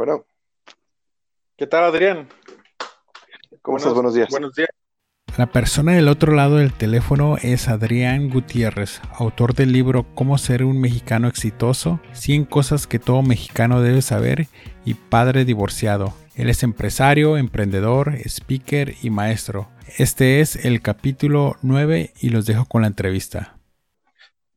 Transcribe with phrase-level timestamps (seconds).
[0.00, 0.24] Bueno.
[1.58, 2.26] ¿Qué tal, Adrián?
[3.60, 3.92] ¿Cómo estás?
[3.92, 4.30] Buenos días.
[4.30, 4.70] Buenos días.
[5.36, 10.64] La persona del otro lado del teléfono es Adrián Gutiérrez, autor del libro Cómo ser
[10.64, 14.46] un mexicano exitoso, 100 cosas que todo mexicano debe saber
[14.86, 16.14] y padre divorciado.
[16.34, 19.68] Él es empresario, emprendedor, speaker y maestro.
[19.98, 23.58] Este es el capítulo 9 y los dejo con la entrevista.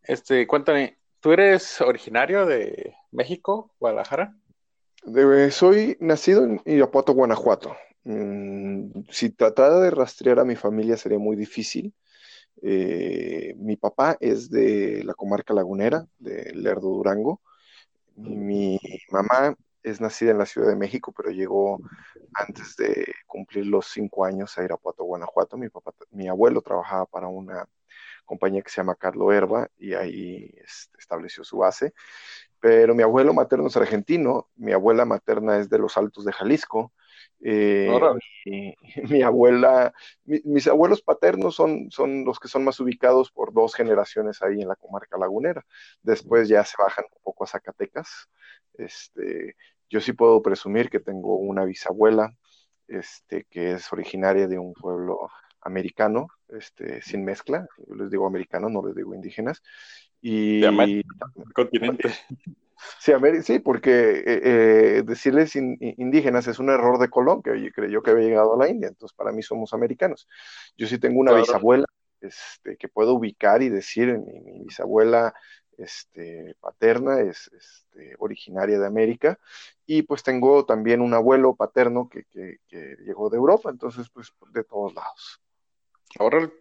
[0.03, 4.37] Este, cuéntame, ¿tú eres originario de México, Guadalajara?
[5.51, 7.75] Soy nacido en Irapuato, Guanajuato.
[8.03, 11.93] Mm, si tratara de rastrear a mi familia sería muy difícil.
[12.61, 17.41] Eh, mi papá es de la comarca lagunera, de Lerdo, Durango.
[18.15, 18.79] Mi
[19.11, 21.79] mamá es nacida en la Ciudad de México, pero llegó
[22.33, 25.57] antes de cumplir los cinco años a Irapuato, Guanajuato.
[25.57, 27.67] Mi, papá, mi abuelo trabajaba para una
[28.25, 31.93] compañía que se llama Carlo Herba y ahí este, estableció su base.
[32.63, 36.93] Pero mi abuelo materno es argentino, mi abuela materna es de los Altos de Jalisco.
[37.41, 37.91] Eh,
[39.09, 44.41] mi, abuela, mis abuelos paternos son, son los que son más ubicados por dos generaciones
[44.41, 45.65] ahí en la comarca lagunera.
[46.03, 48.29] Después ya se bajan un poco a Zacatecas.
[48.75, 49.57] Este,
[49.89, 52.33] yo sí puedo presumir que tengo una bisabuela
[52.87, 58.71] este, que es originaria de un pueblo americano, este, sin mezcla, yo les digo americanos,
[58.71, 59.61] no les digo indígenas,
[60.23, 61.03] y de
[61.53, 62.09] continente.
[62.99, 68.11] Sí, sí, porque eh, eh, decirles indígenas es un error de Colón, que creyó que
[68.11, 70.27] había llegado a la India, entonces para mí somos americanos.
[70.75, 71.85] Yo sí tengo una bisabuela
[72.19, 75.33] este, que puedo ubicar y decir, mi, mi bisabuela
[75.77, 79.39] este, paterna es este, originaria de América
[79.85, 84.65] y pues tengo también un abuelo paterno que, que llegó de Europa, entonces pues de
[84.65, 85.41] todos lados.
[86.19, 86.51] Ahora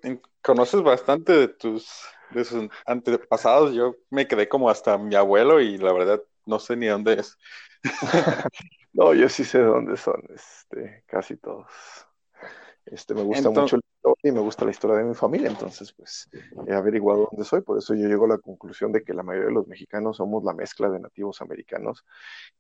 [0.41, 3.75] conoces bastante de tus de sus antepasados.
[3.75, 7.39] Yo me quedé como hasta mi abuelo y la verdad no sé ni dónde es.
[8.93, 11.67] no, yo sí sé dónde son, este, casi todos.
[12.85, 15.93] Este, me gusta mucho la historia y me gusta la historia de mi familia, entonces
[15.93, 16.29] pues
[16.67, 19.49] he averiguado dónde soy, por eso yo llego a la conclusión de que la mayoría
[19.49, 22.05] de los mexicanos somos la mezcla de nativos americanos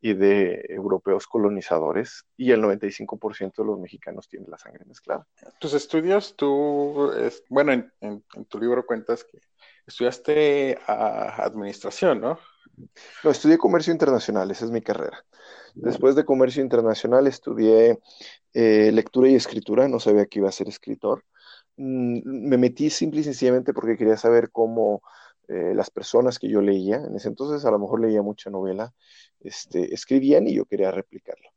[0.00, 5.26] y de europeos colonizadores y el 95% de los mexicanos tienen la sangre mezclada.
[5.58, 7.10] Tus estudios, tú,
[7.48, 9.38] bueno, en, tu libro cuentas que
[9.87, 12.38] estudiaste administración, ¿no?
[13.25, 15.25] No, estudié comercio internacional, esa es mi carrera.
[15.75, 17.98] Después de comercio internacional estudié
[18.53, 21.25] eh, lectura y escritura, no sabía que iba a ser escritor.
[21.76, 25.03] Mm, me metí simple y sencillamente porque quería saber cómo
[25.48, 28.92] eh, las personas que yo leía, en ese entonces a lo mejor leía mucha novela,
[29.41, 31.48] este, escribían y yo quería replicarlo.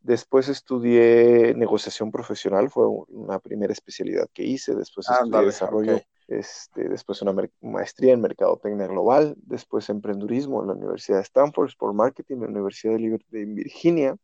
[0.00, 4.74] Después estudié negociación profesional, fue una primera especialidad que hice.
[4.74, 11.18] Después estudié desarrollo, este, después una maestría en mercadotecnia global, después emprendurismo en la Universidad
[11.18, 14.16] de Stanford, Sport Marketing en la Universidad de, de Virginia.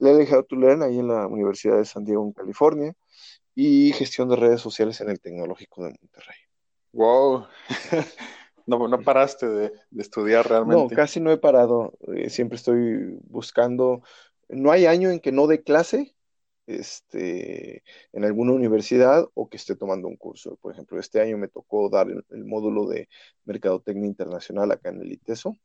[0.00, 2.94] He dejado tu learn ahí en la Universidad de San Diego, en California,
[3.54, 6.36] y gestión de redes sociales en el Tecnológico de Monterrey.
[6.92, 7.46] ¡Wow!
[8.66, 10.94] no, no paraste de, estudiar realmente.
[10.94, 11.92] No, casi no he parado.
[12.14, 14.02] Eh, siempre estoy buscando.
[14.48, 16.15] No hay año en que no dé clase
[16.66, 17.82] este,
[18.12, 20.56] en alguna universidad o que esté tomando un curso.
[20.56, 23.08] Por ejemplo, este año me tocó dar el, módulo de
[23.44, 25.56] Mercadotecnia Internacional acá en el ITESO.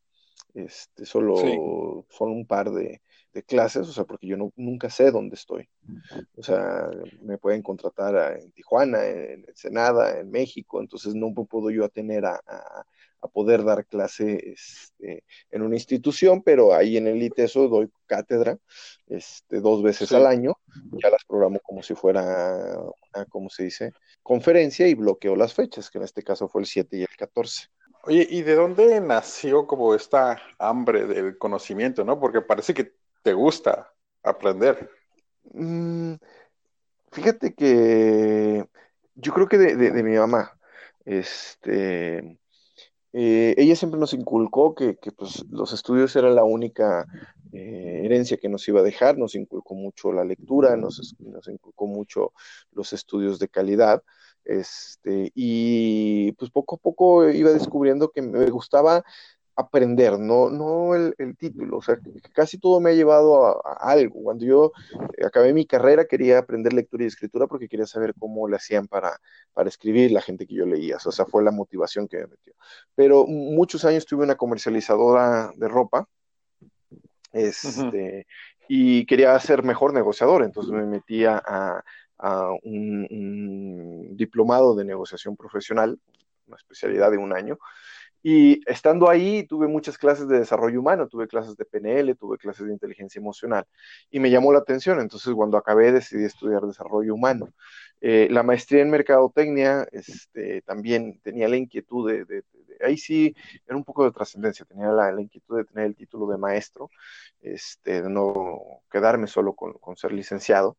[0.54, 3.02] Este, solo, solo un par de,
[3.34, 5.70] de clases, o sea, porque yo no, nunca sé dónde estoy.
[6.36, 6.90] O sea,
[7.22, 12.42] me pueden contratar en Tijuana, en Ensenada, en México, entonces no puedo yo tener a,
[12.46, 12.86] a,
[13.28, 18.58] poder dar clase este, en una institución, pero ahí en el ITESO doy cátedra
[19.08, 20.58] este, dos veces al año,
[21.04, 22.78] ya las programo como si fuera,
[23.14, 23.94] una, ¿cómo se dice?
[24.24, 27.68] Conferencia y bloqueo las fechas, que en este caso fue el 7 y el 14.
[28.04, 32.20] Oye, ¿y de dónde nació como esta hambre del conocimiento, no?
[32.20, 33.94] Porque parece que te gusta
[34.24, 34.90] aprender?
[35.54, 36.16] Mm,
[37.12, 38.66] fíjate que
[39.16, 40.58] yo creo que de, mi mamá,
[41.06, 42.40] este,
[43.14, 47.06] eh, ella siempre nos inculcó que, pues, los estudios era la única
[47.52, 51.88] eh, herencia que nos iba a dejar, nos inculcó mucho la lectura, nos, nos inculcó
[51.88, 52.34] mucho
[52.72, 54.04] los estudios de calidad.
[54.44, 59.04] Este, y pues poco a poco iba descubriendo que me gustaba
[59.56, 61.78] aprender, no, no el, título.
[61.78, 61.98] O sea,
[62.34, 64.24] casi todo me ha llevado a, algo.
[64.24, 64.72] Cuando yo
[65.18, 68.88] eh, acabé mi carrera quería aprender lectura y escritura porque quería saber cómo le hacían
[68.88, 69.20] para,
[69.54, 70.98] para escribir la gente que yo leía.
[71.04, 72.54] O sea, fue la motivación que me metió.
[72.96, 76.08] Pero muchos años tuve una comercializadora de ropa.
[77.34, 78.28] Este,
[78.68, 81.84] y quería ser mejor negociador, entonces me metí a,
[82.64, 86.00] un, diplomado de negociación profesional,
[86.48, 87.58] una especialidad de un año,
[88.24, 92.68] Y estando ahí, tuve muchas clases de desarrollo humano, tuve clases de PNL, tuve clases
[92.68, 93.66] de inteligencia emocional
[94.12, 95.00] y me llamó la atención.
[95.00, 97.50] Entonces, cuando acabé, decidí estudiar desarrollo humano.
[98.02, 102.44] Eh, la maestría en mercadotecnia este, también tenía la inquietud de,
[102.84, 103.36] ahí sí,
[103.68, 106.90] era un poco de trascendencia, tenía la, inquietud de tener el título de maestro,
[107.42, 110.78] este, de no quedarme solo con, con ser licenciado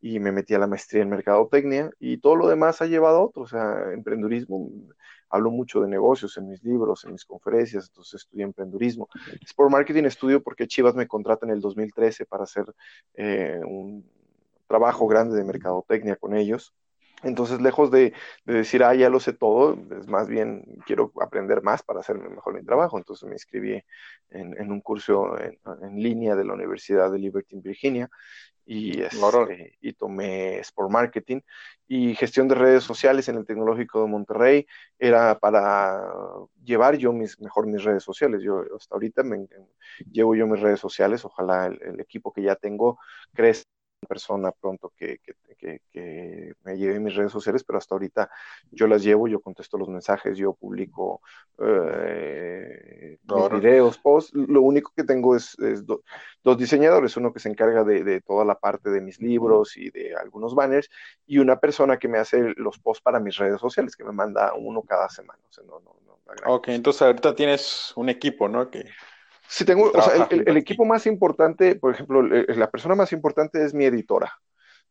[0.00, 3.24] y me metí a la maestría en mercadotecnia y todo lo demás ha llevado a
[3.26, 4.70] otro, o sea, emprendurismo
[5.34, 9.08] hablo mucho de negocios en mis libros, en mis conferencias, entonces estudié emprendurismo.
[9.44, 12.64] Sport Marketing estudio porque Chivas me contrata en el 2013 para hacer
[13.14, 14.08] eh, un
[14.66, 16.74] trabajo grande de mercadotecnia con ellos.
[17.22, 18.12] Entonces, lejos de,
[18.44, 22.54] decir, ah, ya lo sé todo, es más bien quiero aprender más para hacer mejor
[22.54, 22.98] mi trabajo.
[22.98, 23.82] Entonces me inscribí
[24.30, 28.10] en, un curso en, en, línea de la Universidad de Liberty en Virginia
[28.66, 31.40] y, este, y tomé Sport Marketing
[31.86, 34.66] y gestión de redes sociales en el Tecnológico de Monterrey
[34.98, 36.02] era para
[36.62, 38.42] llevar yo mis, mejor mis redes sociales.
[38.42, 39.46] Yo hasta ahorita me,
[40.10, 42.98] llevo yo mis redes sociales, ojalá el equipo que ya tengo
[43.34, 43.73] crezca
[44.06, 45.20] persona pronto que,
[46.64, 48.30] me lleve mis redes sociales, pero hasta ahorita
[48.70, 51.22] yo las llevo, yo contesto los mensajes, yo publico
[51.58, 53.18] eh,
[53.52, 54.34] videos, posts.
[54.34, 55.56] Lo único que tengo es,
[56.42, 60.14] dos diseñadores, uno que se encarga de, toda la parte de mis libros y de
[60.14, 60.90] algunos banners,
[61.26, 64.52] y una persona que me hace los posts para mis redes sociales, que me manda
[64.54, 65.40] uno cada semana.
[66.46, 68.70] ok, entonces ahorita tienes un equipo, ¿no?
[68.70, 68.84] Que
[69.48, 73.74] Sí, tengo, o sea, el, equipo más importante, por ejemplo, la persona más importante es
[73.74, 74.32] mi editora.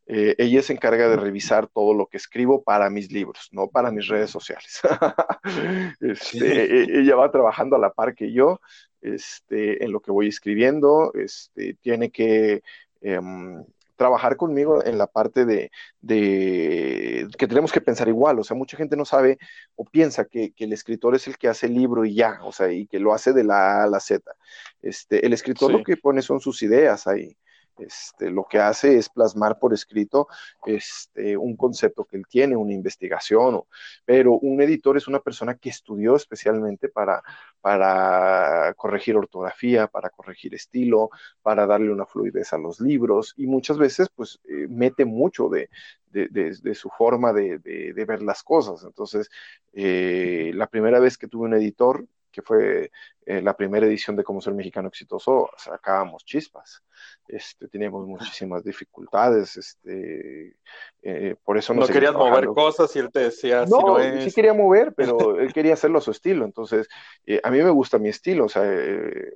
[0.06, 3.92] Eh, ella se encarga de revisar todo lo que escribo para mis libros, no para
[3.92, 4.82] mis redes sociales.
[6.00, 8.60] Este, e, ella va trabajando a la par que yo
[9.02, 11.14] este, en lo que voy escribiendo.
[11.14, 12.64] Este, tiene que
[13.02, 13.64] em,
[14.04, 15.72] trabajar conmigo en la parte de,
[16.06, 19.38] que tenemos que pensar igual, o sea, mucha gente no sabe
[19.78, 22.70] o piensa que, el escritor es el que hace el libro y ya, o sea,
[22.70, 24.30] y que lo hace de la A a la Z.
[24.82, 27.38] Este, el escritor lo que pone son sus ideas ahí.
[27.78, 30.28] Este, lo que hace es plasmar por escrito
[30.66, 33.64] este, un concepto que él tiene, una investigación,
[34.06, 37.24] pero un editor es una persona que estudió especialmente para,
[38.76, 41.10] corregir ortografía, para corregir estilo,
[41.42, 45.70] para darle una fluidez a los libros y muchas veces pues eh, mete mucho de,
[46.76, 47.60] su forma de,
[48.06, 48.84] ver las cosas.
[48.84, 49.30] Entonces,
[49.74, 52.92] eh, la primera vez que tuve un editor, que fue
[53.26, 56.84] eh, la primera edición de Cómo ser mexicano exitoso, sacábamos chispas.
[57.28, 60.58] Este, teníamos muchísimas dificultades, este,
[61.02, 64.94] eh, por eso no querías mover cosas y él te decía, no, sí quería mover,
[64.98, 66.88] pero él quería hacerlo a su estilo, entonces
[67.26, 68.64] eh, a mí me gusta mi estilo, o sea,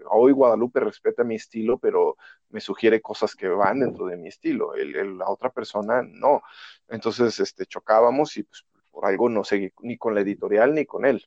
[0.10, 2.18] hoy Guadalupe respeta mi estilo, pero
[2.50, 6.42] me sugiere cosas que van dentro de mi estilo, la otra persona no,
[6.90, 11.06] entonces este, chocábamos y pues, por algo no seguí ni con la editorial ni con
[11.06, 11.24] él.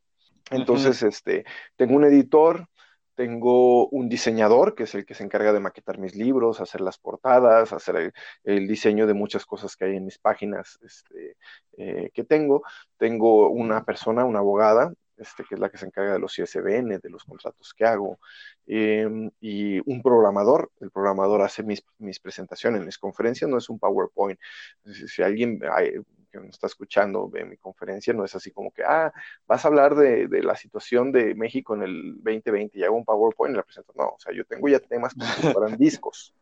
[0.50, 1.44] Entonces, este,
[1.76, 2.66] tengo un editor,
[3.14, 6.98] tengo un diseñador, que es el que se encarga de maquetar mis libros, hacer las
[6.98, 8.12] portadas, hacer
[8.44, 11.36] el, diseño de muchas cosas que hay en mis páginas este,
[11.76, 12.62] eh, que tengo.
[12.96, 16.98] Tengo una persona, una abogada, este, que es la que se encarga de los ISBN,
[16.98, 18.18] de los contratos que hago,
[18.66, 20.70] em, y un programador.
[20.80, 24.40] El programador hace mis, mis, presentaciones, mis conferencias, no es un PowerPoint.
[24.86, 25.60] Si, si alguien,
[26.30, 29.12] que me está escuchando de mi conferencia, no es así como que, ah,
[29.46, 33.04] vas a hablar de, de, la situación de México en el 2020 y hago un
[33.04, 33.92] PowerPoint y la presento.
[33.96, 36.34] No, o sea, yo tengo ya temas como si fueran discos.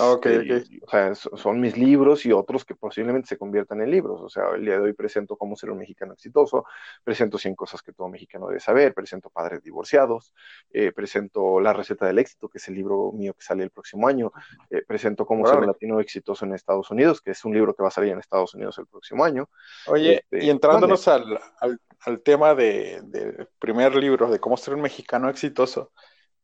[0.00, 4.20] Ah, este, o sea, son mis libros y otros que posiblemente se conviertan en libros.
[4.20, 6.64] O sea, el día de hoy presento cómo ser un mexicano exitoso,
[7.02, 10.32] presento 100 cosas que todo mexicano debe saber, presento padres divorciados,
[10.70, 14.06] eh, presento La receta del éxito, que es el libro mío que sale el próximo
[14.06, 14.32] año,
[14.70, 17.82] eh, presento cómo ser un latino exitoso en Estados Unidos, que es un libro que
[17.82, 19.48] va a salir en Estados Unidos el próximo año.
[19.86, 24.82] Oye, este, y entrándonos al, al, tema del de primer libro, de cómo ser un
[24.82, 25.92] mexicano exitoso,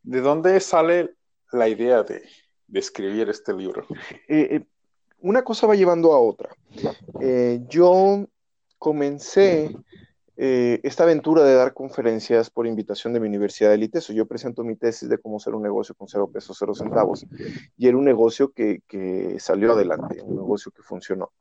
[0.03, 1.15] ¿de dónde sale
[1.53, 2.29] la idea de
[2.69, 3.85] de escribir este libro?
[4.29, 4.65] Eh, eh,
[5.21, 6.51] una cosa va llevando a otra.
[7.21, 8.29] Eh, yo
[8.79, 9.75] comencé
[10.37, 14.13] esta aventura de dar conferencias por invitación de mi universidad de ITESO.
[14.13, 17.27] Yo presento mi tesis de cómo hacer un negocio con cero pesos, cero centavos.
[17.77, 21.33] Y era un negocio que, que salió adelante, un negocio que funcionó.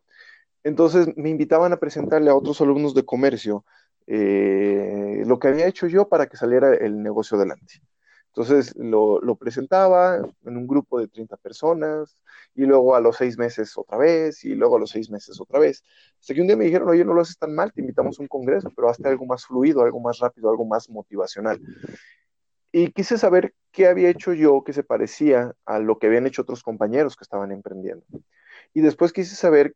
[0.63, 3.63] Entonces me invitaban a presentarle a otros alumnos de comercio
[4.07, 7.83] lo que había hecho yo para que saliera el negocio adelante.
[8.37, 12.15] Entonces lo, presentaba en un grupo de 30 personas
[12.53, 15.57] y luego a los seis meses otra vez y luego a los seis meses otra
[15.59, 15.83] vez.
[16.19, 18.21] Hasta que un día me dijeron, oye, no lo haces tan mal, te invitamos a
[18.21, 21.59] un congreso, pero hazte algo más fluido, algo más rápido, algo más motivacional.
[22.71, 26.43] Y quise saber qué había hecho yo que se parecía a lo que habían hecho
[26.43, 28.05] otros compañeros que estaban emprendiendo.
[28.71, 29.73] Y después quise saber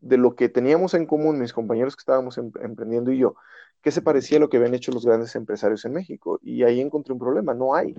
[0.00, 3.36] de lo que teníamos en común mis compañeros que estábamos em, emprendiendo y yo,
[3.82, 6.38] qué se parecía a lo que habían hecho los grandes empresarios en México.
[6.42, 7.94] Y ahí encontré un problema, no hay.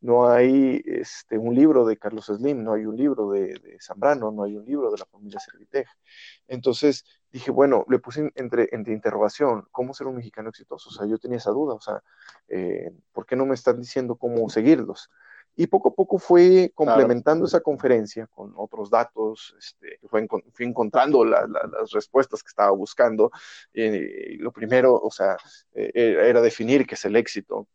[0.00, 4.44] No hay este, un libro de Carlos Slim, no hay un libro de, Zambrano, no
[4.44, 5.86] hay un libro de la familia Servitej.
[6.46, 10.90] Entonces dije, bueno, le puse entre, entre interrogación, ¿cómo ser un mexicano exitoso?
[10.90, 12.02] O sea, yo tenía esa duda, o sea,
[12.48, 15.10] eh, ¿por qué no me están diciendo cómo seguirlos?
[15.56, 21.24] Y poco a poco fue complementando esa conferencia con otros datos, este, fue fui encontrando
[21.24, 23.30] las respuestas que estaba buscando.
[23.72, 25.36] Eh, lo primero, o sea,
[25.72, 27.66] eh, era definir qué es el éxito.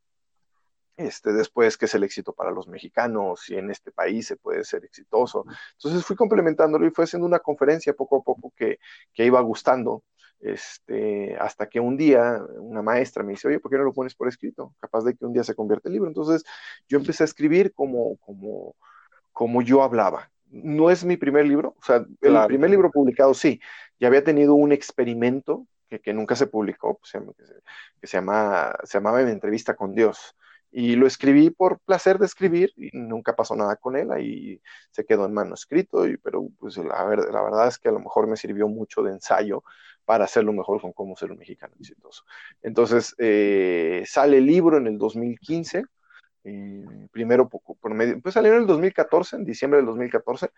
[0.96, 4.64] Este, después, qué es el éxito para los mexicanos, y en este país se puede
[4.64, 5.46] ser exitoso.
[5.74, 8.78] Entonces fui complementándolo y fue haciendo una conferencia poco a poco que,
[9.14, 10.04] que iba gustando.
[10.42, 14.16] Este, hasta que un día una maestra me dice, oye, ¿por qué no lo pones
[14.16, 14.74] por escrito?
[14.80, 16.08] Capaz de que un día se convierta en libro.
[16.08, 16.44] Entonces
[16.90, 18.76] yo empecé a escribir como, como,
[19.32, 20.32] como yo hablaba.
[20.50, 23.62] No es mi primer libro, o sea, el primer libro publicado sí,
[24.00, 27.14] ya había tenido un experimento que, que nunca se publicó, pues,
[28.02, 30.36] que, se, llama, se llamaba Mi entrevista con Dios.
[30.70, 35.06] Y lo escribí por placer de escribir y nunca pasó nada con él, ahí se
[35.06, 38.38] quedó en manuscrito, y, pero pues la, la verdad es que a lo mejor me
[38.38, 39.64] sirvió mucho de ensayo
[40.06, 42.24] para hacerlo mejor con cómo ser un mexicano exitoso.
[42.62, 45.84] Entonces, eh, sale el libro en el 2015,
[46.44, 50.50] eh, primero por, medio, pues salió en el 2014, en diciembre del 2014,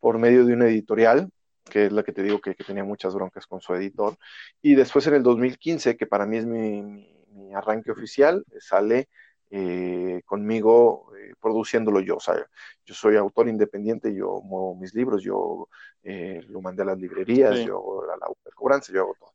[0.00, 1.30] por medio de una editorial,
[1.64, 4.16] que es la que te digo que, tenía muchas broncas con su editor,
[4.62, 7.14] y después en el 2015, que para mí es mi,
[7.54, 9.08] arranque oficial, sale
[9.50, 11.08] eh, conmigo
[11.40, 12.16] produciéndolo yo.
[12.16, 12.34] O sea,
[12.84, 15.68] yo soy autor independiente, yo muevo mis libros, yo
[16.02, 19.34] eh, lo mandé a las librerías, yo hago la, la cobranza, yo hago todo.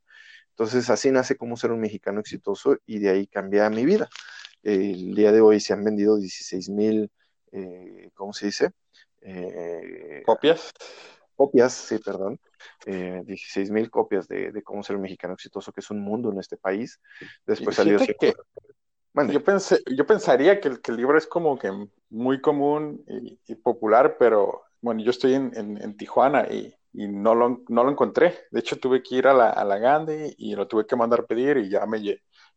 [0.50, 4.08] Entonces así nace como ser un mexicano exitoso y de ahí cambia mi vida.
[4.62, 7.12] el día de hoy se han vendido 16 mil,
[7.52, 8.72] eh, ¿cómo se dice?
[9.22, 10.72] Eh, ¿Copias?
[11.36, 12.40] Copias, sí, perdón.
[12.86, 16.58] 16 mil copias de, cómo ser un mexicano exitoso, que es un mundo en este
[16.58, 17.00] país.
[17.46, 17.98] Después salió...
[17.98, 18.34] Que,
[19.30, 21.72] yo, pensé, yo pensaría que el, que el libro es como que
[22.10, 27.90] muy común y popular, pero bueno, yo estoy en, Tijuana y, no, lo, no, lo,
[27.90, 28.36] encontré.
[28.52, 31.26] De hecho, tuve que ir a la, a la Gandhi y lo tuve que mandar
[31.26, 32.00] pedir y ya me,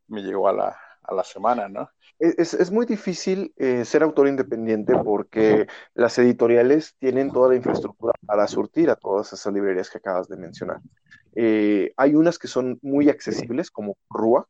[0.09, 1.89] me llegó a la, a la semana, ¿no?
[2.19, 8.15] Es, es muy difícil eh, ser autor independiente porque las editoriales tienen toda la infraestructura
[8.27, 10.81] para surtir a todas esas librerías que acabas de mencionar.
[11.35, 14.49] Eh, hay unas que son muy accesibles, como Rúa,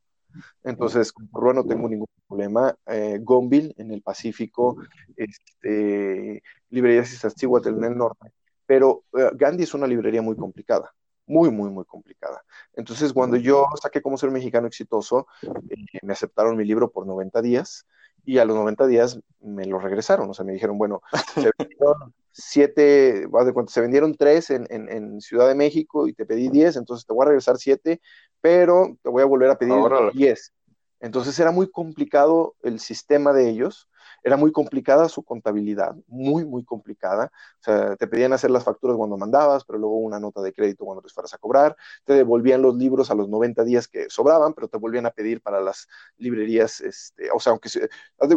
[0.63, 2.75] entonces, con Rúa no tengo ningún problema.
[2.87, 4.77] Eh, Gonville, en el Pacífico,
[5.15, 8.31] este, librerías Iztaccíhuatl en el norte.
[8.65, 10.93] Pero eh, Gandhi es una librería muy complicada,
[11.25, 12.43] muy, muy, muy complicada.
[12.73, 17.41] Entonces, cuando yo saqué Cómo ser mexicano exitoso, eh, me aceptaron mi libro por 90
[17.41, 17.85] días
[18.27, 20.29] y a los 90 días me lo regresaron.
[20.29, 21.01] O sea, me dijeron, bueno,
[21.33, 22.81] se vendieron siete,
[23.25, 27.13] de se vendieron tres en, en, Ciudad de México y te pedí 10, entonces te
[27.13, 28.01] voy a regresar siete,
[28.41, 29.75] pero te voy a volver a pedir
[30.13, 30.53] 10.
[30.99, 33.87] Entonces era muy complicado el sistema de ellos
[34.27, 37.31] era muy complicada su contabilidad, muy, muy complicada.
[37.61, 40.83] O sea, te pedían hacer las facturas cuando mandabas, pero luego una nota de crédito
[40.83, 41.77] cuando les fueras a cobrar.
[42.03, 45.41] Te devolvían los libros a los 90 días que sobraban, pero te volvían a pedir
[45.41, 46.81] para las librerías.
[46.81, 47.79] Este, o sea, aunque si,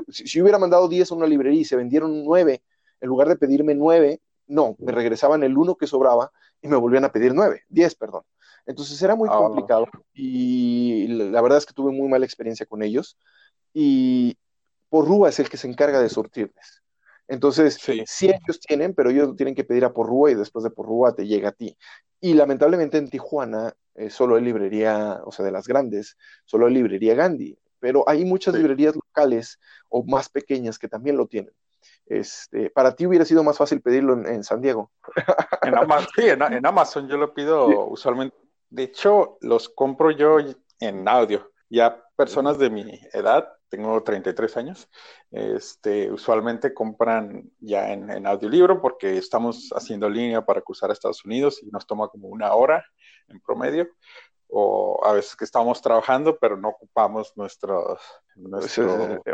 [0.09, 2.63] si hubiera mandado 10 a una librería y se vendieron 9,
[3.01, 6.31] en lugar de pedirme 9, no, me regresaban el 1 que sobraba
[6.63, 8.23] y me volvían a pedir 9, 10, perdón.
[8.65, 12.85] Entonces era muy ah, complicado y la verdad es que tuve muy mala experiencia con
[12.85, 13.19] ellos.
[13.75, 14.37] Y,
[14.91, 16.83] Porrúa es el que se encarga de surtirles.
[17.29, 18.27] Entonces, sí.
[18.27, 21.51] ellos tienen, pero ellos tienen que pedir a Porrúa y después de Porrúa te llega
[21.51, 21.77] a ti.
[22.21, 26.75] Y lamentablemente en Tijuana eh, solo hay librería, o sea, de las grandes, solo hay
[26.75, 31.55] librería Gandhi, pero hay muchas librerías locales o más pequeñas que también lo tienen.
[32.07, 34.91] Este, para ti hubiera sido más fácil pedirlo en, San Diego.
[35.63, 38.37] En Amazon, sí, en, Amazon yo lo pido usualmente.
[38.71, 40.39] De hecho, los compro yo
[40.81, 41.53] en audio.
[41.69, 44.91] Ya personas de mi edad tengo 33 años,
[45.31, 51.63] este, usualmente compran ya en, audiolibro porque estamos haciendo línea para cruzar a Estados Unidos
[51.63, 52.85] y nos toma como una hora
[53.29, 53.89] en promedio,
[54.49, 57.99] o a veces que estamos trabajando pero no ocupamos nuestros,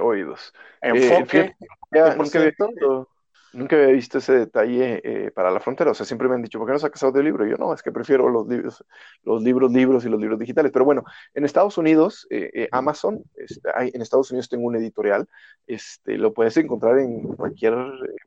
[0.01, 0.53] oídos.
[0.81, 1.57] Enfoque.
[1.91, 2.17] Eh,
[3.53, 5.91] Nunca había visto ese detalle eh, para la frontera.
[5.91, 7.47] O sea, siempre me han dicho, ¿por qué no sacas libro?
[7.47, 8.85] Y yo, no, es que prefiero los libros,
[9.23, 10.73] los libros, libros y los libros digitales.
[10.73, 14.77] Pero bueno, en Estados Unidos, eh, eh, Amazon, este, hay, en Estados Unidos tengo un
[14.77, 15.29] editorial,
[15.67, 17.75] este, lo puedes encontrar en cualquier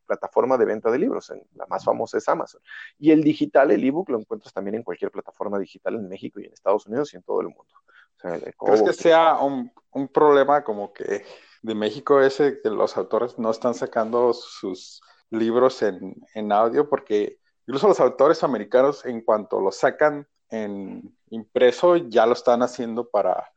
[0.06, 1.30] plataforma de venta de libros.
[1.30, 2.62] En, la más famosa es Amazon.
[2.98, 6.46] Y el digital, el ebook, lo encuentras también en cualquier plataforma digital en México y
[6.46, 7.74] en Estados Unidos y en todo el mundo.
[8.18, 11.24] O sea, ¿Crees que sea un, un problema como que
[11.62, 17.38] de México ese que los autores no están sacando sus libros en, en audio, porque
[17.68, 23.52] incluso los autores americanos, en cuanto lo sacan en impreso, ya lo están haciendo para,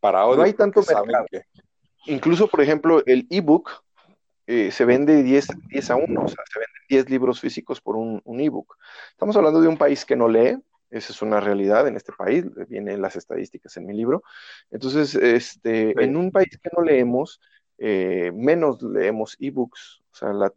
[0.00, 0.38] para audio.
[0.38, 1.26] No hay tanto mercado.
[2.06, 3.70] Incluso, por ejemplo, el ebook
[4.46, 7.96] eh, se vende 10, 10 a 1, o sea, se venden 10 libros físicos por
[7.96, 8.76] un, un ebook.
[9.10, 10.58] Estamos hablando de un país que no lee,
[10.90, 14.22] esa es una realidad en este país, vienen las estadísticas en mi libro.
[14.70, 17.40] Entonces, este, en un país que no leemos,
[17.78, 20.52] eh, menos leemos ebooks, o sea, la,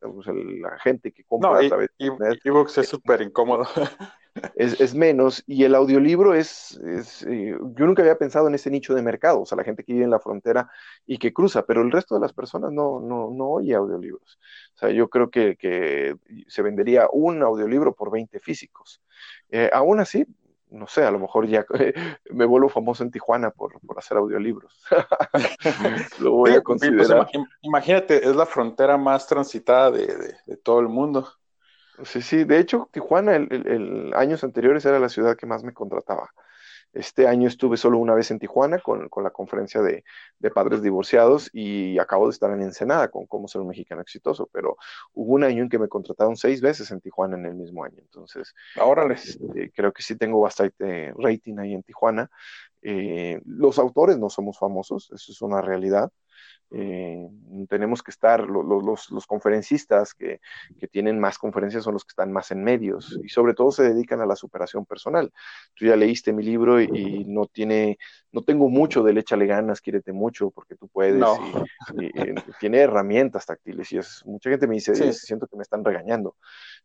[0.62, 3.66] la gente que compra no, a través de ebooks es súper incómodo.
[4.56, 8.70] Es, es, menos, y el audiolibro es, es eh, yo nunca había pensado en ese
[8.70, 10.70] nicho de mercado, o sea, la gente que vive en la frontera
[11.08, 14.38] y que cruza, pero el resto de las personas no, no, no oye audiolibros.
[14.76, 19.02] O sea, yo creo que, que se vendería un audiolibro por 20 físicos.
[19.50, 20.24] Eh, aún así,
[20.70, 21.66] no sé, a lo mejor ya
[22.32, 24.84] me vuelvo famoso en Tijuana por, por hacer audiolibros.
[26.20, 27.30] lo voy a pues, considerar.
[27.62, 31.28] imagínate, es la frontera más transitada de, de, de, todo el mundo.
[32.04, 35.64] Sí, sí, de hecho, Tijuana, el, el, el, años anteriores era la ciudad que más
[35.64, 36.32] me contrataba.
[36.94, 40.04] Este año estuve solo una vez en Tijuana con, con la conferencia de,
[40.40, 44.50] de, padres divorciados y acabo de estar en Ensenada con cómo ser un mexicano exitoso,
[44.52, 44.78] pero
[45.14, 47.98] hubo un año en que me contrataron seis veces en Tijuana en el mismo año.
[48.00, 52.30] Entonces, ahora este, creo que sí tengo bastante rating ahí en Tijuana.
[52.82, 56.12] Eh, los autores no somos famosos, eso es una realidad.
[56.70, 57.30] Eh,
[57.70, 60.42] tenemos que estar, lo, lo, los, los, conferencistas que,
[60.80, 63.84] que, tienen más conferencias son los que están más en medios y sobre todo se
[63.84, 65.32] dedican a la superación personal.
[65.76, 67.98] Tú ya leíste mi libro y, y no tiene,
[68.32, 71.38] no tengo mucho de échale ganas, quiérete mucho porque tú puedes no.
[72.00, 75.14] y, y, tiene herramientas táctiles y es, mucha gente me dice, sí.
[75.14, 76.36] siento que me están regañando.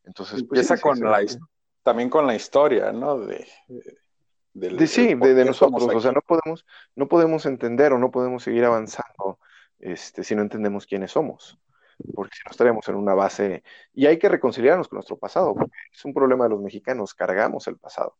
[0.04, 1.24] Entonces, pues, empieza sí, con la,
[1.82, 3.18] también con la historia, ¿no?
[3.18, 3.46] De,
[4.54, 8.10] del, de, sí, de, de nosotros, o sea, no podemos, no podemos entender o no
[8.10, 9.38] podemos seguir avanzando
[9.92, 11.58] este, si no entendemos quiénes somos,
[12.14, 15.76] porque si no estaríamos en una base, y hay que reconciliarnos con nuestro pasado, porque
[15.92, 18.16] es un problema de los mexicanos, cargamos el pasado.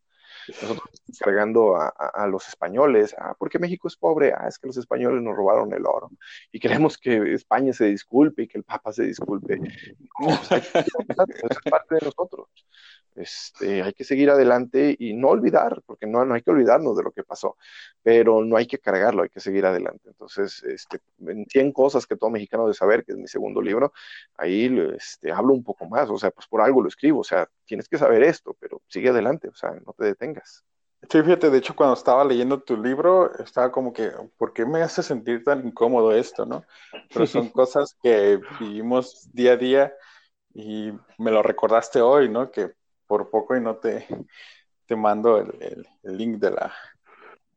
[0.49, 0.81] Nosotros
[1.21, 4.77] cargando a, a, a, los españoles, ah, porque México es pobre, ah, es que los
[4.77, 6.11] españoles nos robaron el oro,
[6.51, 9.59] y queremos que España se disculpe y que el Papa se disculpe.
[9.59, 10.51] No, pues,
[11.51, 12.49] es parte de nosotros.
[13.15, 17.03] Este, hay que seguir adelante y no olvidar, porque no, no hay que olvidarnos de
[17.03, 17.57] lo que pasó,
[18.03, 20.09] pero no hay que cargarlo, hay que seguir adelante.
[20.09, 23.93] Entonces, este, en 100 cosas que todo mexicano debe saber, que es mi segundo libro,
[24.37, 27.49] ahí este, hablo un poco más, o sea, pues por algo lo escribo, o sea,
[27.67, 30.65] tienes que saber esto, pero sigue adelante, o sea, no te detengas.
[31.11, 34.83] Sí, fíjate, de hecho, cuando estaba leyendo tu libro, estaba como que, ¿por qué me
[34.83, 36.65] hace sentir tan incómodo esto, no?
[37.13, 39.93] Pero son cosas que vivimos día a día
[40.55, 42.51] y me lo recordaste hoy, ¿no?
[42.51, 42.73] Que
[43.13, 44.07] por poco y no te,
[44.87, 46.73] te mando el, el, el link de la,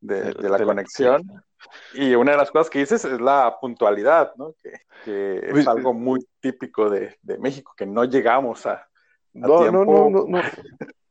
[0.02, 1.22] de, de la de conexión.
[1.26, 1.46] La...
[1.94, 4.54] Y una de las cosas que dices es la puntualidad, ¿no?
[4.62, 4.74] Que,
[5.06, 8.74] que es algo muy típico de, de, México, que no llegamos a...
[8.74, 8.88] a
[9.32, 9.86] no, tiempo.
[9.86, 10.42] no, no, no, no,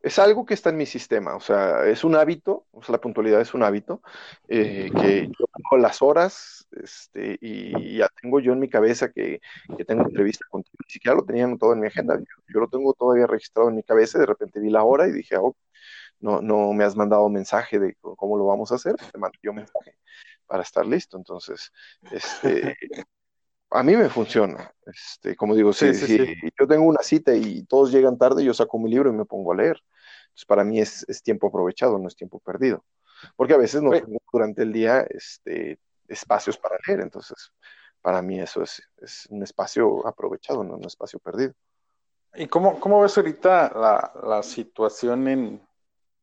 [0.04, 3.00] Es algo que está en mi sistema, o sea, es un hábito, o sea, la
[3.00, 4.02] puntualidad es un hábito,
[4.48, 9.40] eh, que yo pongo las horas este, y ya tengo yo en mi cabeza que,
[9.78, 12.68] que tengo entrevista contigo, ni siquiera lo tenía todo en mi agenda, yo, yo, lo
[12.68, 15.56] tengo todavía registrado en mi cabeza, de repente vi la hora y dije, oh,
[16.20, 19.54] no, no me has mandado mensaje de cómo lo vamos a hacer, te mando yo
[19.54, 19.96] mensaje
[20.46, 21.72] para estar listo, entonces,
[22.12, 22.76] este,
[23.70, 24.72] a mí me funciona.
[24.86, 26.34] Este, como digo, sí, si, sí, si sí.
[26.58, 29.52] yo tengo una cita y todos llegan tarde, yo saco mi libro y me pongo
[29.52, 29.82] a leer.
[30.34, 32.84] Entonces, para mí es, es tiempo aprovechado, no es tiempo perdido.
[33.36, 37.00] Porque a veces no tengo durante el día este, espacios para leer.
[37.00, 37.52] Entonces,
[38.02, 41.52] para mí eso es, es un espacio aprovechado, no un espacio perdido.
[42.34, 45.62] ¿Y cómo, cómo ves ahorita la, la situación en,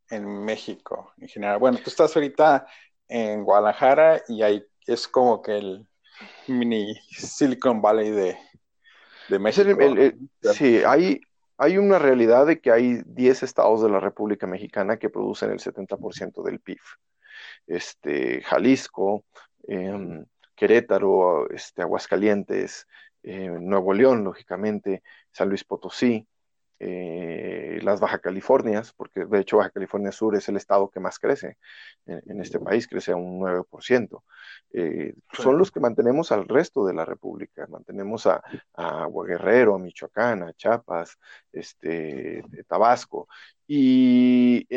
[0.09, 1.57] en México en general?
[1.57, 2.67] Bueno, tú estás ahorita
[3.07, 5.87] en Guadalajara y ahí es como que el
[6.47, 8.37] mini Silicon Valley de,
[9.29, 9.69] de México.
[9.69, 11.21] El, el, el, sí, hay,
[11.61, 15.59] hay una realidad de que hay 10 estados de la República Mexicana que producen el
[15.59, 16.79] 70% del PIB.
[17.67, 19.25] Este, Jalisco,
[19.67, 22.87] eh, Querétaro, este, Aguascalientes,
[23.21, 26.27] eh, Nuevo León, lógicamente, San Luis Potosí,
[26.83, 31.19] eh, las Baja Californias, porque de hecho Baja California Sur es el estado que más
[31.19, 31.57] crece
[32.07, 34.23] en, en este país, crece a un 9%.
[34.73, 38.41] Eh, son los que mantenemos al resto de la República, mantenemos a,
[38.73, 41.19] a Guerrero, a Michoacán, a Chiapas,
[41.51, 43.27] este, Tabasco,
[43.73, 44.67] y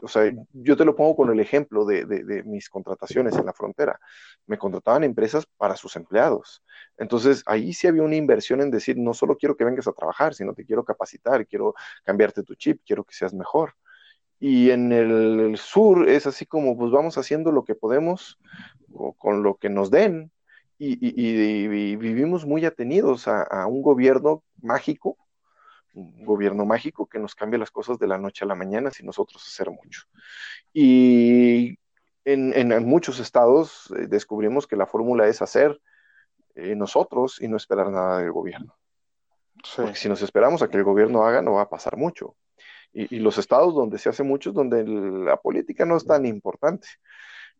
[0.00, 3.52] o sea, yo te lo pongo con el ejemplo de, de, mis contrataciones en la
[3.52, 4.00] frontera.
[4.46, 6.62] Me contrataban empresas para sus empleados.
[6.96, 10.32] Entonces, ahí sí había una inversión en decir, no solo quiero que vengas a trabajar,
[10.32, 13.74] sino te quiero capacitar, quiero cambiarte tu chip, quiero que seas mejor.
[14.38, 18.38] Y en el sur es así como, pues vamos haciendo lo que podemos
[19.18, 20.32] con lo que nos den.
[20.78, 25.18] Y, y vivimos muy atenidos a, a un gobierno mágico
[25.94, 29.06] un gobierno mágico que nos cambia las cosas de la noche a la mañana sin
[29.06, 30.02] nosotros hacer mucho.
[30.72, 31.78] Y
[32.24, 35.80] en, muchos estados eh, descubrimos que la fórmula es hacer
[36.54, 38.76] eh, nosotros y no esperar nada del gobierno.
[39.76, 42.36] Porque si nos esperamos a que el gobierno haga, no va a pasar mucho.
[42.92, 46.24] Y, y los estados donde se hace mucho es donde la política no es tan
[46.26, 46.88] importante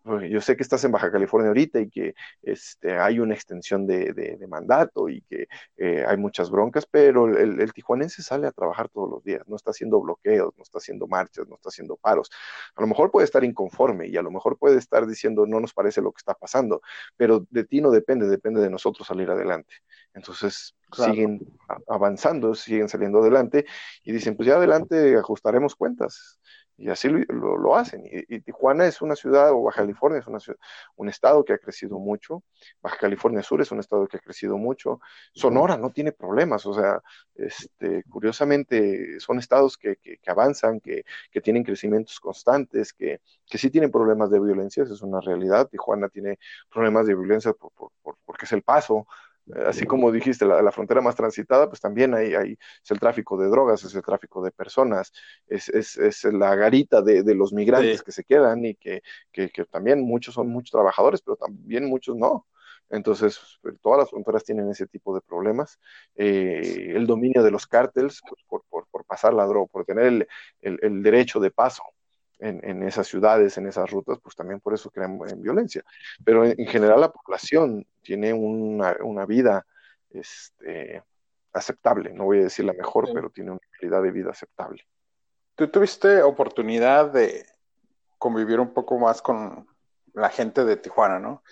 [0.04, 4.12] yo sé que estás en Baja California ahorita y que este, hay una extensión de,
[4.12, 8.88] de, mandato y que eh, hay muchas broncas, pero el, el, tijuanense sale a trabajar
[8.88, 12.30] todos los días, no está haciendo bloqueos, no está haciendo marchas, no está haciendo paros.
[12.74, 15.72] A lo mejor puede estar inconforme y a lo mejor puede estar diciendo no nos
[15.72, 16.80] parece lo que está pasando,
[17.16, 19.74] pero de ti no depende, depende de nosotros salir adelante.
[20.14, 21.40] Entonces siguen
[21.86, 23.66] avanzando, siguen saliendo adelante
[24.02, 26.40] y dicen, pues ya adelante ajustaremos cuentas
[26.80, 28.02] y así lo, lo, hacen.
[28.06, 30.38] Y, Tijuana es una ciudad, o Baja California es una
[30.96, 32.42] un estado que ha crecido mucho.
[32.80, 34.98] Baja California Sur es un estado que ha crecido mucho.
[35.34, 37.02] Sonora no tiene problemas, o sea,
[37.34, 43.70] este, curiosamente son estados que, que, avanzan, que, que, tienen crecimientos constantes, que, que sí
[43.70, 45.68] tienen problemas de violencia, eso es una realidad.
[45.68, 46.38] Tijuana tiene
[46.70, 49.06] problemas de violencia por, por, porque es el paso
[49.66, 53.48] así como dijiste, la, frontera más transitada, pues también hay, hay, es el tráfico de
[53.48, 55.12] drogas, es el tráfico de personas,
[55.46, 59.50] es, es, es la garita de, de los migrantes que se quedan y que, que,
[59.50, 62.46] que, también muchos son muchos trabajadores, pero también muchos no.
[62.90, 65.78] Entonces, pues, todas las fronteras tienen ese tipo de problemas.
[66.16, 70.06] Eh, el dominio de los cárteles pues, por, por, por, pasar la droga, por tener
[70.06, 70.28] el,
[70.60, 71.84] el, el derecho de paso
[72.40, 75.84] en, esas ciudades, en esas rutas, pues también por eso crean violencia.
[76.24, 79.66] Pero en, general la población tiene una, una vida
[80.10, 81.02] este,
[81.52, 84.84] aceptable, no voy a decir la mejor, pero tiene una calidad de vida aceptable.
[85.54, 87.44] ¿Tú tuviste oportunidad de
[88.18, 89.66] convivir un poco más con
[90.14, 91.42] la gente de Tijuana, no?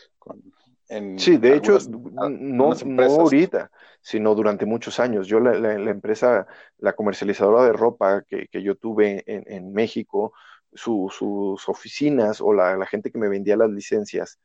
[1.19, 3.71] sí, de hecho, no, no, ahorita,
[4.01, 5.27] sino durante muchos años.
[5.27, 6.47] Yo la, la, empresa,
[6.79, 10.33] la comercializadora de ropa que, que yo tuve en, en México,
[10.75, 14.39] sus oficinas o la, gente que me vendía las licencias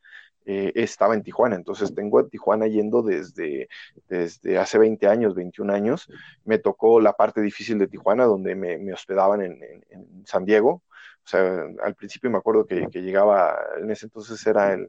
[0.46, 1.56] eh, estaba en Tijuana.
[1.56, 3.68] Entonces tengo a Tijuana yendo desde,
[4.08, 6.08] desde hace 20 años, 21 años.
[6.44, 10.82] Me tocó la parte difícil de Tijuana, donde me, hospedaban en, San Diego.
[11.24, 14.88] O sea, al principio me acuerdo que, llegaba, en ese entonces era el,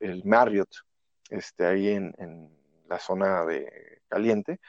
[0.00, 0.70] el, Marriott,
[1.28, 2.50] este, ahí en
[2.88, 4.60] la zona de caliente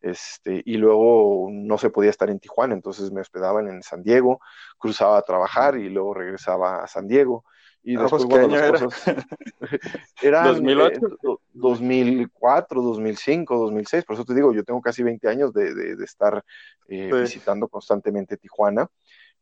[0.00, 4.40] este, y luego no se podía estar en Tijuana, entonces me hospedaban en San Diego,
[4.78, 7.44] cruzaba a trabajar y luego regresaba a San Diego.
[7.82, 8.70] Y después, las era?
[8.78, 9.06] cosas
[10.22, 11.00] eran 2008,
[11.52, 16.44] 2004, 2005, 2006, por eso te digo, yo tengo casi 20 años de, de, estar
[16.88, 18.88] eh, visitando constantemente Tijuana.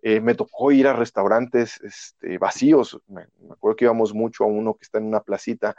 [0.01, 3.01] Eh, me tocó ir a restaurantes este, vacíos.
[3.09, 5.75] Me, acuerdo que íbamos mucho a uno que está en una placita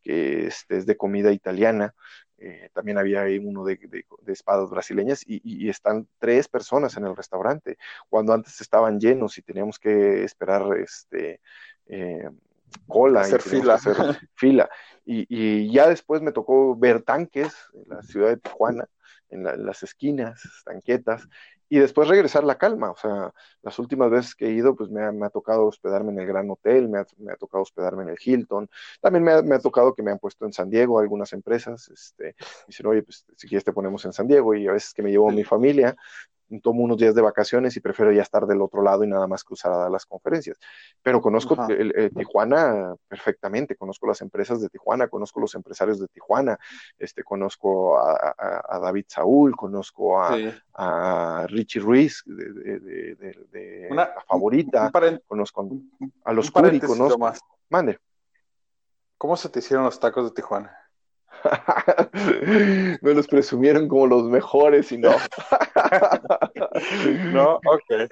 [0.00, 1.94] que este, es de comida italiana.
[2.46, 3.78] Eh, también había ahí uno de,
[4.26, 7.78] espadas brasileñas y, están tres personas en el restaurante,
[8.10, 11.40] cuando antes estaban llenos y teníamos que esperar este,
[11.86, 12.28] eh,
[12.86, 13.74] cola hacer y fila.
[13.74, 13.96] hacer
[14.34, 14.68] fila.
[15.06, 18.88] Y, ya después me tocó ver tanques en la ciudad de Tijuana,
[19.30, 21.26] en, en las esquinas, tanquetas,
[21.68, 22.90] y después regresar la calma.
[22.90, 26.26] O sea, las últimas veces que he ido, pues me ha, tocado hospedarme en el
[26.26, 28.68] Gran Hotel, me ha, tocado hospedarme en el Hilton,
[29.00, 32.86] también me ha, tocado que me han puesto en San Diego algunas empresas, este, dicen,
[32.86, 35.28] oye, pues si quieres te ponemos en San Diego, y a veces que me llevo
[35.28, 35.96] a mi familia,
[36.60, 39.44] tomo unos días de vacaciones y prefiero ya estar del otro lado y nada más
[39.44, 40.58] cruzar a dar las conferencias.
[41.02, 46.58] Pero conozco el, Tijuana perfectamente, conozco las empresas de Tijuana, conozco los empresarios de Tijuana,
[46.98, 54.90] este, conozco a, David Saúl, conozco a, Richie Ruiz de, la favorita,
[55.26, 55.68] conozco
[56.24, 57.18] a los Curi, conozco.
[57.18, 57.40] Más.
[57.68, 57.98] Mande.
[59.18, 60.83] ¿Cómo se te hicieron los tacos de Tijuana?
[63.02, 65.10] Me los presumieron como los mejores y no.
[67.32, 68.10] no, ok.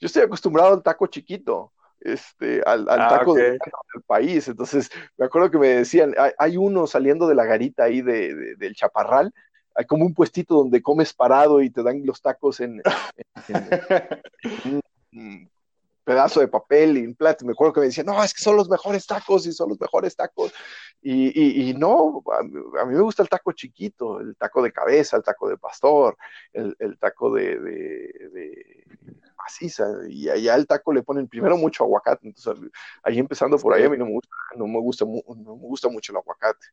[0.00, 3.58] Yo estoy acostumbrado al taco chiquito, este, al, ah, taco del,
[4.06, 4.48] país.
[4.48, 8.74] Entonces, me acuerdo que me decían, hay, uno saliendo de la garita ahí de, del
[8.74, 9.32] chaparral,
[9.74, 12.82] hay como un puestito donde comes parado y te dan los tacos en,
[16.08, 17.44] pedazo de papel y un plato.
[17.44, 19.78] Me acuerdo que me decían, no, es que son los mejores tacos y son los
[19.78, 20.52] mejores tacos.
[21.00, 25.22] Y, y, no, a, mí me gusta el taco chiquito, el taco de cabeza, el
[25.22, 26.16] taco de pastor,
[26.52, 28.84] el, el taco de, de, de,
[29.36, 29.86] maciza.
[30.08, 32.26] Y allá el taco le ponen primero mucho aguacate.
[32.26, 32.70] Entonces,
[33.02, 35.88] ahí empezando por ahí, a mí no me gusta, no me gusta, no me gusta
[35.88, 36.66] mucho el aguacate.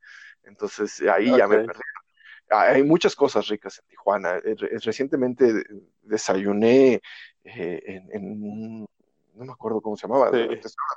[0.44, 1.82] Entonces, ahí ya me perdí
[2.50, 4.38] hay muchas cosas ricas en Tijuana.
[4.38, 5.64] Eh, recientemente
[6.02, 7.02] desayuné
[7.44, 8.88] eh, en, en, un
[9.36, 10.32] no me acuerdo cómo se llamaba,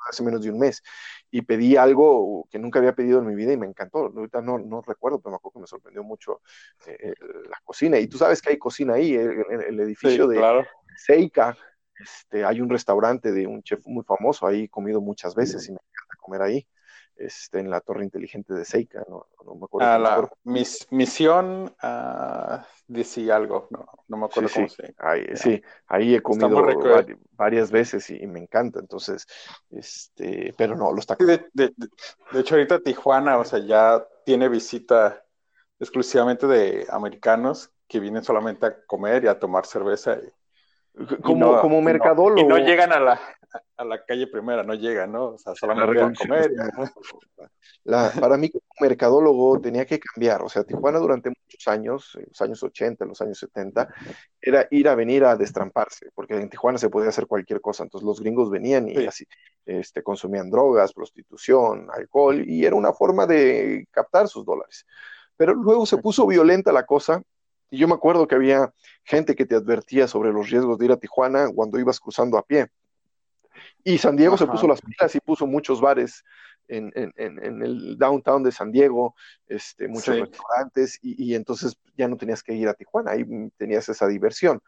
[0.09, 0.83] hace menos de un mes,
[1.31, 4.13] y pedí algo que nunca había pedido en mi vida y me encantó.
[4.15, 6.41] Ahorita no, no recuerdo, pero me acuerdo que me sorprendió mucho
[6.87, 7.15] eh,
[7.49, 7.99] la cocina.
[7.99, 10.41] Y tú sabes que hay cocina ahí, el, el edificio de
[10.97, 11.57] Seika,
[12.01, 15.73] Este, hay un restaurante de un chef muy famoso, ahí he comido muchas veces y
[15.73, 16.67] me encanta comer ahí.
[17.19, 19.89] Este, en la torre inteligente de Seika, no, no me acuerdo.
[19.91, 25.61] Ah, la mis, misión, uh, decía algo, no, no me acuerdo cómo se ahí, Sí,
[25.89, 26.65] ahí he comido
[27.33, 29.27] varias veces y, me encanta, entonces,
[29.69, 31.27] este, pero no, los tacos.
[31.27, 31.75] De, de,
[32.33, 35.25] de, hecho, ahorita Tijuana, o sea, ya tiene visita
[35.81, 40.19] exclusivamente de americanos que vienen solamente a comer y a tomar cerveza.
[41.25, 42.41] como, como mercadólogo.
[42.41, 43.21] y no llegan a la,
[43.77, 45.31] a la calle primera, no llega, ¿no?
[45.31, 46.53] O sea, solamente a comer.
[47.85, 52.27] La, para mí como mercadólogo tenía que cambiar, o sea, Tijuana durante muchos años, en
[52.29, 53.89] los años 80, en los años 70,
[54.41, 58.07] era ir a venir a destramparse, porque en Tijuana se podía hacer cualquier cosa, entonces
[58.07, 59.27] los gringos venían y así,
[59.65, 64.85] este, consumían drogas, prostitución, alcohol, y era una forma de captar sus dólares.
[65.37, 67.23] Pero luego se puso violenta la cosa
[67.71, 68.73] y yo me acuerdo que había
[69.05, 72.43] gente que te advertía sobre los riesgos de ir a Tijuana cuando ibas cruzando a
[72.43, 72.69] pie.
[73.89, 76.23] Y San Diego se puso las pilas y puso muchos bares
[76.69, 79.15] en, el downtown de San Diego,
[79.47, 83.25] este, muchos restaurantes, y, entonces ya no tenías que ir a Tijuana, ahí
[83.57, 84.61] tenías esa diversión.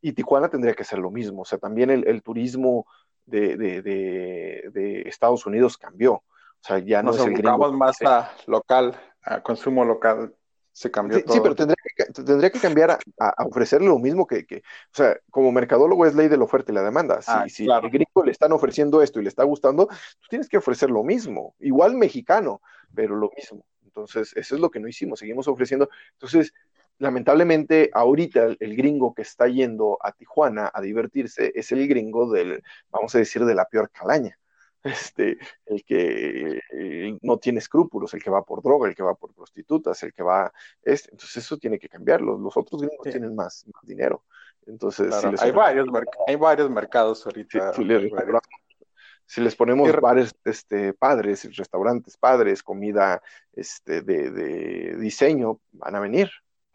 [0.00, 2.86] Y Tijuana tendría que ser lo mismo, o sea, también el, turismo
[3.26, 6.14] de, Estados Unidos cambió.
[6.14, 7.72] O sea, ya no Nos es el gringo.
[7.72, 10.34] más a local, a consumo local
[10.72, 11.34] se cambió sí, todo.
[11.34, 15.16] Sí, pero tendría que, tendría que cambiar a, ofrecerle lo mismo que, que, o sea,
[15.30, 17.22] como mercadólogo es ley de la oferta y la demanda.
[17.22, 20.48] Si, ah, si al gringo le están ofreciendo esto y le está gustando, tú tienes
[20.48, 22.60] que ofrecer lo mismo, igual mexicano,
[22.94, 23.64] pero lo mismo.
[23.84, 25.88] Entonces, eso es lo que no hicimos, seguimos ofreciendo.
[26.12, 26.52] Entonces,
[26.98, 32.30] lamentablemente, ahorita el, el, gringo que está yendo a Tijuana a divertirse es el gringo
[32.30, 34.38] del, vamos a decir, de la peor calaña
[34.82, 39.14] este, el que eh, no tiene escrúpulos, el que va por droga, el que va
[39.14, 42.38] por prostitutas, el que va, este, entonces eso tiene que cambiarlo.
[42.38, 44.24] Los otros gringos tienen más, dinero.
[44.66, 45.88] Entonces, hay, varios
[46.26, 47.72] hay varios mercados ahorita.
[49.24, 56.30] Si, les, ponemos bares este, padres, restaurantes padres, comida este, de, diseño, van a venir.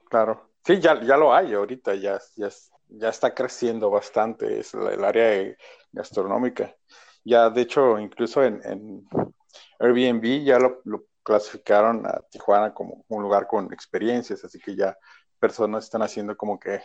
[0.10, 0.50] Claro.
[0.66, 2.50] Sí, ya, ya lo hay ahorita, ya, ya,
[2.90, 5.56] ya está creciendo bastante es el área
[5.92, 6.76] gastronómica.
[7.28, 9.06] Ya, de hecho, incluso en,
[9.80, 10.82] Airbnb ya lo,
[11.24, 14.98] clasificaron a Tijuana como un lugar con experiencias, así que ya
[15.38, 16.80] personas están haciendo como que,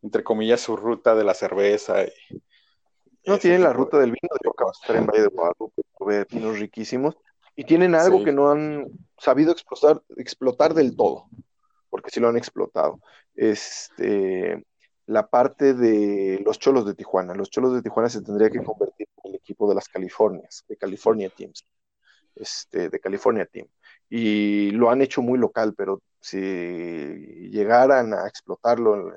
[0.00, 2.04] entre comillas, su ruta de la cerveza.
[2.04, 2.12] Y,
[3.26, 6.60] no tienen la ruta del vino, yo acabo de estar en Valle de Guadalupe, vinos
[6.60, 7.16] riquísimos,
[7.56, 8.86] y tienen algo que no han
[9.18, 11.26] sabido explotar, explotar del todo,
[11.90, 13.00] porque sí lo han explotado.
[13.34, 14.64] Este,
[15.06, 17.34] la parte de los cholos de Tijuana.
[17.34, 19.08] Los cholos de Tijuana se tendría que convertir
[19.42, 21.64] equipo de las Californias, de California Teams,
[22.34, 23.66] este, de California Team.
[24.08, 26.38] Y lo han hecho muy local, pero si
[27.50, 29.12] llegaran a explotarlo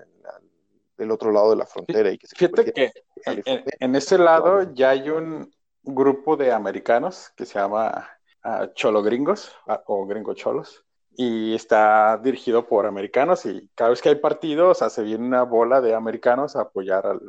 [0.98, 2.92] del otro lado de la frontera y que se Fíjate que
[3.26, 8.10] en, ese lado ya hay un grupo de americanos que se llama
[8.44, 10.86] uh, Cholo Gringos ah, o Gringo Cholos
[11.18, 15.82] y está dirigido por americanos y cada vez que hay partidos, hace bien una bola
[15.82, 17.22] de americanos a apoyar al,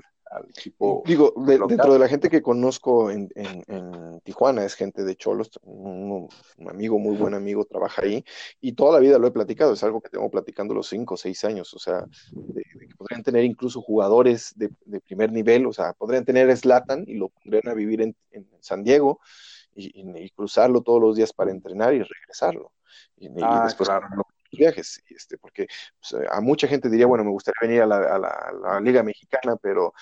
[0.48, 1.02] equipo.
[1.06, 3.28] Digo, dentro de la gente que conozco en,
[4.24, 6.28] Tijuana es gente de Cholos, un,
[6.68, 8.24] amigo, muy buen amigo, trabaja ahí
[8.60, 11.16] y toda la vida lo he platicado, es algo que tengo platicando los cinco o
[11.16, 16.24] seis años, o sea, que podrían tener incluso jugadores de, primer nivel, o sea, podrían
[16.24, 18.16] tener Slatan y lo pondrían a vivir en,
[18.60, 19.20] San Diego
[19.74, 22.72] y cruzarlo todos los días para entrenar y regresarlo
[23.16, 23.88] y, ah, después
[24.57, 25.66] viajes, este, porque
[26.01, 29.92] pues, a mucha gente diría, bueno, me gustaría venir a la, Liga Mexicana, pero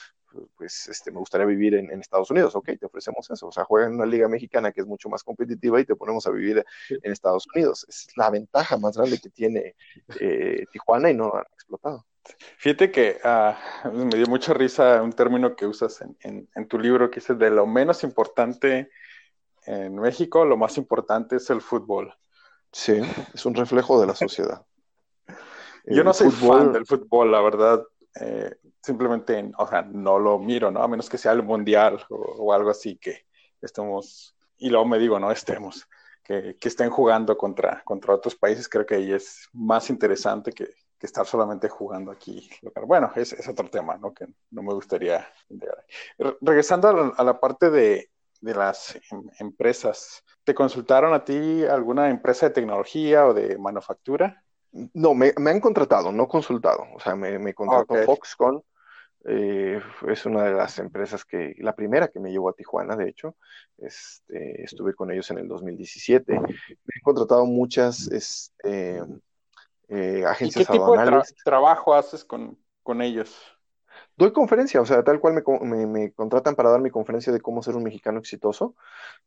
[0.57, 3.87] pues este, me gustaría vivir en, Estados Unidos, ok, te ofrecemos eso, o sea, juega
[3.87, 7.13] en una liga mexicana que es mucho más competitiva y te ponemos a vivir en
[7.13, 7.87] Estados Unidos.
[7.89, 9.77] Es la ventaja más grande que tiene
[10.21, 12.05] eh, Tijuana y no han explotado.
[12.59, 13.59] Fíjate que ah,
[13.93, 17.51] me dio mucha risa un término que usas en, en, tu libro que dice de
[17.51, 18.91] lo menos importante
[19.67, 22.15] en México, lo más importante es el fútbol.
[22.75, 23.01] Sí,
[23.33, 24.67] es un reflejo de la sociedad.
[25.87, 27.85] Yo no soy fan del fútbol, la verdad.
[28.21, 30.83] Eh, simplemente, o sea, no lo miro, ¿no?
[30.83, 33.27] A menos que sea el mundial o, algo así que
[33.61, 35.89] estemos, y luego me digo, no estemos,
[36.25, 40.69] que, estén jugando contra, contra otros países, creo que ahí es más interesante que,
[41.01, 42.49] estar solamente jugando aquí.
[42.87, 44.15] Bueno, es, es, otro tema, ¿no?
[44.15, 45.29] Que no me gustaría.
[46.41, 48.09] Regresando a la parte de,
[48.45, 50.23] de las em, empresas.
[50.45, 54.43] ¿Te consultaron a ti alguna empresa de tecnología o de manufactura?
[54.93, 56.85] No, me, han contratado, no consultado.
[56.95, 58.63] O sea, me, contrató Foxconn.
[59.27, 63.09] Eh, es una de las empresas que, la primera que me llevó a Tijuana, de
[63.09, 63.37] hecho.
[63.79, 66.33] Este, estuve con ellos en el 2017.
[66.33, 69.03] Me han contratado muchas este,
[69.89, 73.54] eh, agencias ¿Y qué tipo de trabajo haces con, con ellos?
[74.17, 77.63] Doy conferencia, o sea, tal cual me, me, contratan para dar mi conferencia de cómo
[77.63, 78.75] ser un mexicano exitoso,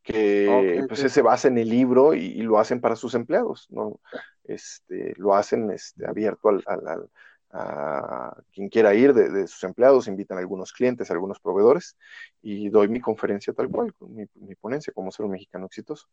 [0.03, 3.99] que pues se basa en el libro y, lo hacen para sus empleados, ¿no?
[4.43, 7.09] Este, lo hacen este, abierto al, al,
[7.51, 11.97] a quien quiera ir de, sus empleados, invitan a algunos clientes, a algunos proveedores
[12.41, 16.07] y doy mi conferencia tal cual, mi, mi ponencia, cómo ser un mexicano exitoso.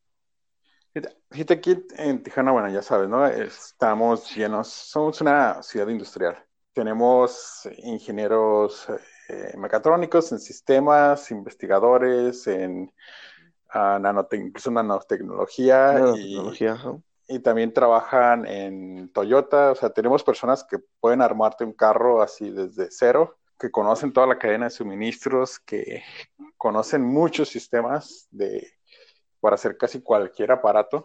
[1.30, 3.26] Fíjate, aquí en Tijuana, bueno, ya sabes, ¿no?
[3.26, 6.36] Estamos llenos, somos una ciudad industrial.
[6.74, 8.86] Tenemos ingenieros
[9.28, 12.92] eh, mecatrónicos en sistemas, investigadores en
[13.74, 15.92] uh, incluso nanotecnología.
[15.92, 16.76] nanotecnología
[17.28, 19.70] y, y, también trabajan en Toyota.
[19.70, 24.26] O sea, tenemos personas que pueden armarte un carro así desde cero, que conocen toda
[24.26, 26.02] la cadena de suministros, que
[26.58, 28.68] conocen muchos sistemas de
[29.44, 31.04] para hacer casi cualquier aparato.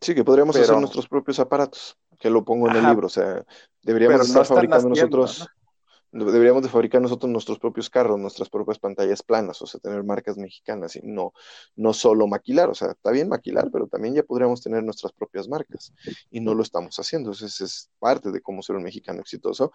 [0.00, 3.42] Sí, que podríamos hacer nuestros propios aparatos, que lo pongo en el libro, o sea,
[3.82, 5.48] deberíamos estar fabricando nosotros
[6.12, 10.36] deberíamos de fabricar nosotros nuestros propios carros, nuestras propias pantallas planas, o sea, tener marcas
[10.36, 11.32] mexicanas y no,
[11.76, 15.48] no solo maquilar, o sea, está bien maquilar, pero también ya podríamos tener nuestras propias
[15.48, 15.92] marcas
[16.30, 19.72] y no lo estamos haciendo, entonces es parte de cómo ser un mexicano exitoso.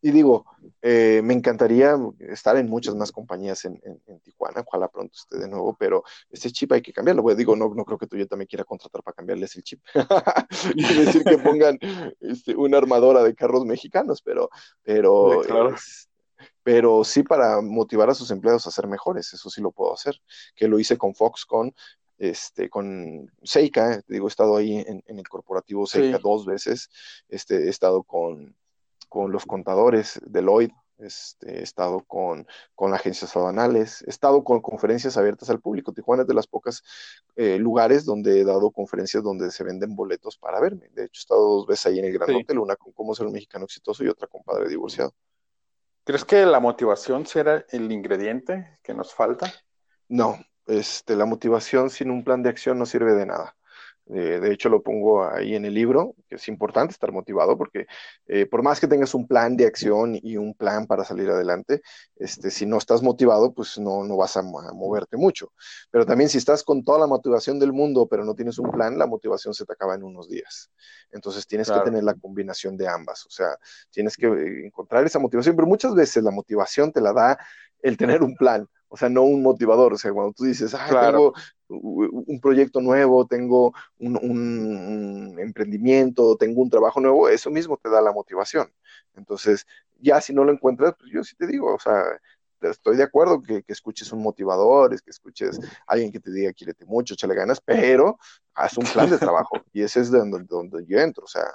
[0.00, 0.46] Y digo,
[0.80, 3.80] eh, me encantaría estar en muchas más compañías en,
[4.22, 7.72] Tijuana, ojalá pronto esté de nuevo, pero este chip hay que cambiarlo, pues, digo, no,
[7.74, 9.80] no creo que tú yo también quiera contratar para cambiarles el chip
[10.76, 11.78] y decir que pongan
[12.20, 14.50] este, una armadora de carros mexicanos, pero,
[14.84, 15.42] pero
[16.62, 20.20] pero sí para motivar a sus empleados a ser mejores, eso sí lo puedo hacer,
[20.54, 21.74] que lo hice con Foxconn,
[22.18, 26.88] este, con Seika, eh, digo, he estado ahí en, el corporativo Seika dos veces,
[27.28, 28.56] este, he estado con,
[29.08, 35.16] con los contadores Deloitte, este, he estado con, con agencias aduanales, he estado con conferencias
[35.16, 35.92] abiertas al público.
[35.92, 36.82] Tijuana es de las pocas
[37.34, 40.88] eh, lugares donde he dado conferencias donde se venden boletos para verme.
[40.92, 43.26] De hecho, he estado dos veces ahí en el Gran Hotel, una con cómo ser
[43.26, 45.12] un mexicano exitoso y otra con padre divorciado.
[46.04, 49.52] ¿Crees que la motivación será el ingrediente que nos falta?
[50.08, 50.36] No,
[50.66, 53.56] este, la motivación sin un plan de acción no sirve de nada.
[54.06, 57.86] Eh, de hecho, lo pongo ahí en el libro, que es importante estar motivado porque
[58.26, 61.82] eh, por más que tengas un plan de acción y un plan para salir adelante,
[62.16, 65.52] este, si no estás motivado, pues no, no vas a, moverte mucho.
[65.90, 68.98] Pero también si estás con toda la motivación del mundo, pero no tienes un plan,
[68.98, 70.70] la motivación se te acaba en unos días.
[71.12, 73.56] Entonces tienes que tener la combinación de ambas, o sea,
[73.90, 77.38] tienes que eh, encontrar esa motivación, pero muchas veces la motivación te la da
[77.82, 79.94] el tener un plan o sea, no un motivador.
[79.94, 81.32] O sea, cuando tú dices, ah, tengo
[81.68, 88.12] un proyecto nuevo, tengo un, emprendimiento, tengo un trabajo nuevo, eso mismo te da la
[88.12, 88.70] motivación.
[89.14, 89.66] Entonces,
[89.98, 92.04] ya si no lo encuentras, pues yo sí te digo, o sea,
[92.70, 96.52] estoy de acuerdo que, escuches un motivador, es que escuches a alguien que te diga,
[96.52, 98.18] quírete mucho, échale ganas, pero
[98.54, 99.62] haz un plan de trabajo.
[99.72, 101.24] y ese es donde, donde yo entro.
[101.24, 101.46] O sea,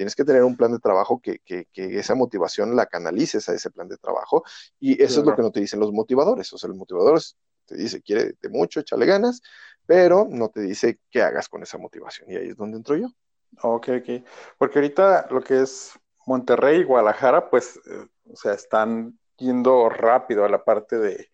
[0.00, 1.42] Tienes que tener un plan de trabajo que,
[1.74, 4.42] esa motivación la canalices a ese plan de trabajo
[4.78, 6.50] y eso es lo que no te dicen los motivadores.
[6.54, 9.42] O sea, los motivadores te dicen, quiere mucho, échale ganas,
[9.84, 13.08] pero no te dice qué hagas con esa motivación y ahí es donde entro yo.
[13.60, 14.24] Ok, ok.
[14.56, 15.92] Porque ahorita lo que es
[16.24, 21.28] Monterrey y Guadalajara, pues, eh, o sea, están yendo rápido a la parte de,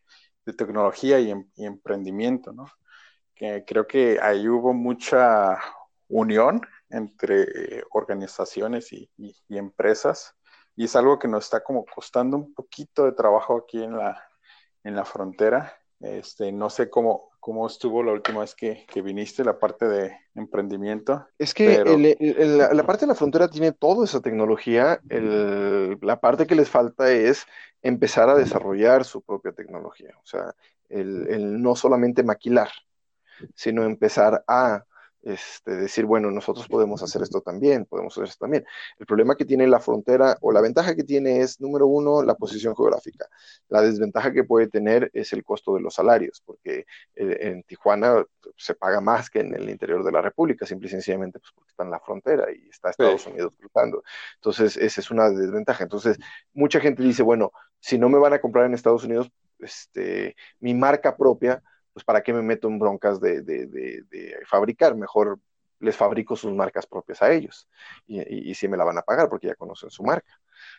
[0.56, 2.66] tecnología y, em, y, emprendimiento, ¿no?
[3.34, 5.58] Que creo que ahí hubo mucha
[6.08, 9.10] unión entre organizaciones y,
[9.48, 10.34] empresas
[10.76, 14.22] y es algo que nos está como costando un poquito de trabajo aquí en la,
[14.84, 15.74] en la frontera.
[16.00, 21.28] Este, no sé cómo, cómo estuvo la última vez que, viniste, la parte de emprendimiento.
[21.38, 26.68] Es que la, parte de la frontera tiene toda esa tecnología, la parte que les
[26.68, 27.46] falta es
[27.82, 30.56] empezar a desarrollar su propia tecnología, o sea,
[30.88, 32.70] el no solamente maquilar,
[33.54, 34.84] sino empezar a
[35.26, 38.64] este, decir, bueno, nosotros podemos hacer esto también, podemos hacer esto también.
[38.96, 42.36] El problema que tiene la frontera o la ventaja que tiene es, número uno, la
[42.36, 43.26] posición geográfica.
[43.68, 46.86] La desventaja que puede tener es el costo de los salarios, porque
[47.16, 48.24] eh, en Tijuana
[48.56, 51.70] se paga más que en el interior de la República, simple y sencillamente pues, porque
[51.70, 54.04] está en la frontera y está Estados Unidos cruzando.
[54.36, 55.82] Entonces, esa es una desventaja.
[55.82, 56.18] Entonces,
[56.54, 60.72] mucha gente dice, bueno, si no me van a comprar en Estados Unidos, este, mi
[60.72, 61.64] marca propia,
[61.96, 65.40] pues para qué me meto en broncas de, de, fabricar, mejor
[65.78, 67.70] les fabrico sus marcas propias a ellos
[68.06, 70.38] y, y, si me la van a pagar porque ya conocen su marca.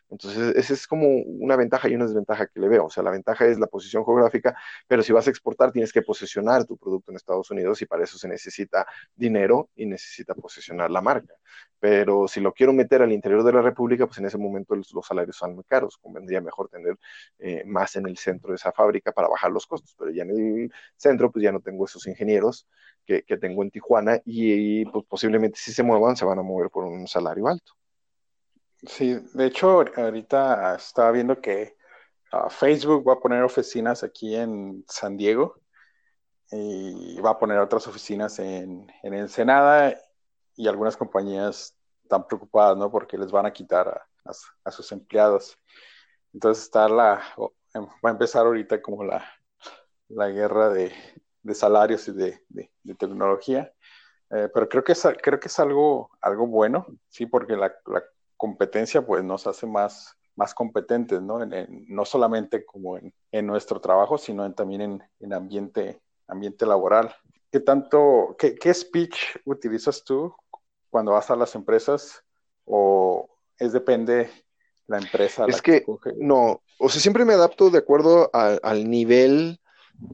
[0.10, 2.86] Entonces, esa es como una ventaja y una desventaja que le veo.
[2.86, 4.56] O sea, la ventaja es la posición geográfica,
[4.88, 8.04] pero si vas a exportar, tienes que posicionar tu producto en Estados Unidos y para
[8.04, 11.34] eso se necesita dinero y necesita posicionar la marca.
[11.80, 15.06] Pero si lo quiero meter al interior de la República, pues en ese momento los,
[15.06, 15.98] salarios son muy caros.
[15.98, 16.98] Convendría mejor tener
[17.40, 19.96] eh, más en el centro de esa fábrica para bajar los costos.
[19.98, 22.68] Pero ya en el centro, pues ya no tengo esos ingenieros
[23.06, 26.84] que, tengo en Tijuana y, pues posiblemente si se muevan, se van a mover por
[26.84, 27.74] un salario alto.
[28.86, 31.78] Sí, de hecho, ahorita estaba viendo que
[32.50, 35.62] Facebook va a poner oficinas aquí en San Diego
[36.52, 39.98] y va a poner otras oficinas en, en Ensenada
[40.58, 42.92] y algunas compañías están preocupadas, ¿no?
[42.92, 44.02] Porque les van a quitar
[44.64, 45.58] a, sus empleados.
[46.34, 47.22] Entonces está la,
[47.74, 49.24] em, va a empezar ahorita como la,
[50.10, 50.92] la guerra de,
[51.44, 53.72] de salarios y de, de, tecnología.
[54.30, 58.04] Eh, pero creo que es, creo que es algo, algo bueno, sí, porque la, la
[58.36, 61.40] competencia pues nos hace más, más competentes, ¿no?
[61.88, 67.16] no solamente como en, en, nuestro trabajo, sino también en, en, ambiente, ambiente laboral.
[67.50, 70.36] ¿Qué tanto, qué, qué, speech utilizas tú
[70.90, 72.24] cuando vas a las empresas
[72.66, 74.30] o es depende
[74.88, 75.46] la empresa?
[75.48, 75.86] Es que,
[76.18, 79.60] no, o sea, siempre me adapto de acuerdo al nivel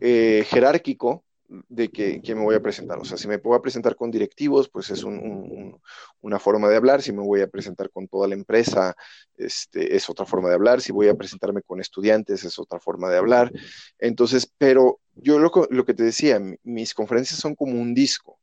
[0.01, 1.23] eh, jerárquico
[1.69, 2.97] de que, que, me voy a presentar.
[2.97, 7.01] O sea, si me puedo presentar con directivos, pues es una forma de hablar.
[7.01, 8.95] Si me voy a presentar con toda la empresa,
[9.37, 10.81] este, es otra forma de hablar.
[10.81, 13.51] Si voy a presentarme con estudiantes, es otra forma de hablar.
[13.99, 18.39] Entonces, pero yo lo, lo que te decía, mis conferencias son como un disco.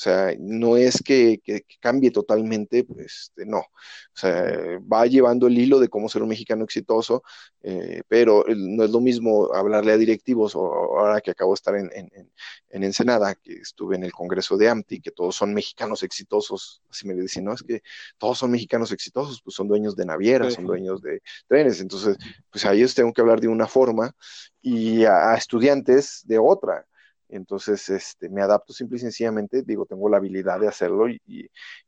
[0.00, 1.42] O sea, no es que,
[1.78, 3.58] cambie totalmente, pues no.
[3.58, 7.22] O sea, va llevando el hilo de cómo ser un mexicano exitoso,
[7.60, 10.64] eh, pero no es lo mismo hablarle a directivos, o
[10.98, 15.02] ahora que acabo de estar en, en, Ensenada, que estuve en el Congreso de AMTI,
[15.02, 17.82] que todos son mexicanos exitosos, así me dicen, no, es que
[18.16, 22.16] todos son mexicanos exitosos, pues son dueños de navieras, son dueños de trenes, entonces,
[22.50, 24.16] pues a ellos tengo que hablar de una forma
[24.62, 26.86] y a estudiantes de otra.
[27.30, 31.20] Entonces, este, me adapto simple y sencillamente, digo, tengo la habilidad de hacerlo y,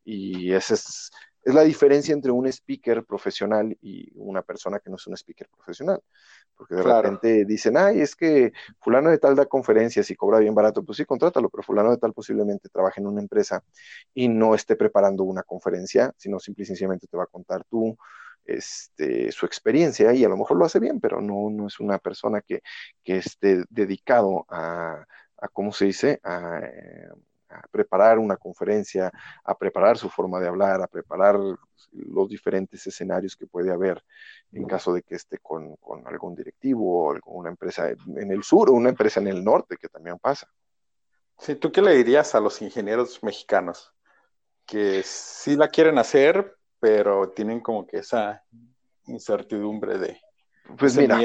[0.04, 1.10] y, esa es,
[1.42, 5.48] es, la diferencia entre un speaker profesional y una persona que no es un speaker
[5.48, 6.00] profesional.
[6.56, 10.54] Porque de repente dicen, ay, es que fulano de tal da conferencias y cobra bien
[10.54, 13.64] barato, pues sí, contrátalo, pero fulano de tal posiblemente trabaje en una empresa
[14.14, 17.96] y no esté preparando una conferencia, sino simple y sencillamente te va a contar tú,
[18.44, 21.98] este, su experiencia y a lo mejor lo hace bien, pero no, no es una
[21.98, 22.62] persona que,
[23.02, 25.04] que esté dedicado a,
[25.42, 26.20] a ¿cómo se dice?
[26.24, 27.08] Eh,
[27.48, 29.12] a, preparar una conferencia,
[29.44, 31.38] a preparar su forma de hablar, a preparar
[31.90, 34.02] los diferentes escenarios que puede haber
[34.52, 35.76] en caso de que esté con,
[36.06, 39.88] algún directivo o una empresa en el sur o una empresa en el norte, que
[39.88, 40.48] también pasa.
[41.38, 43.92] Sí, ¿tú qué le dirías a los ingenieros mexicanos?
[44.64, 48.44] Que sí la quieren hacer, pero tienen como que esa
[49.06, 50.21] incertidumbre de,
[50.78, 51.18] pues mira,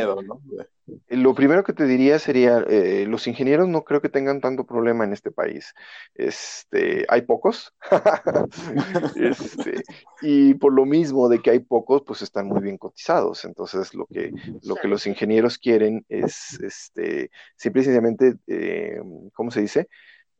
[1.09, 5.03] lo primero que te diría sería, eh, los ingenieros no creo que tengan tanto problema
[5.03, 5.73] en este país.
[6.15, 7.73] Este, hay pocos,
[9.15, 9.83] este,
[10.21, 13.45] y por lo mismo de que hay pocos, pues están muy bien cotizados.
[13.45, 14.31] Entonces, lo que,
[14.63, 18.99] lo que los ingenieros quieren es, este, simple y sencillamente, eh,
[19.33, 19.87] ¿cómo se dice?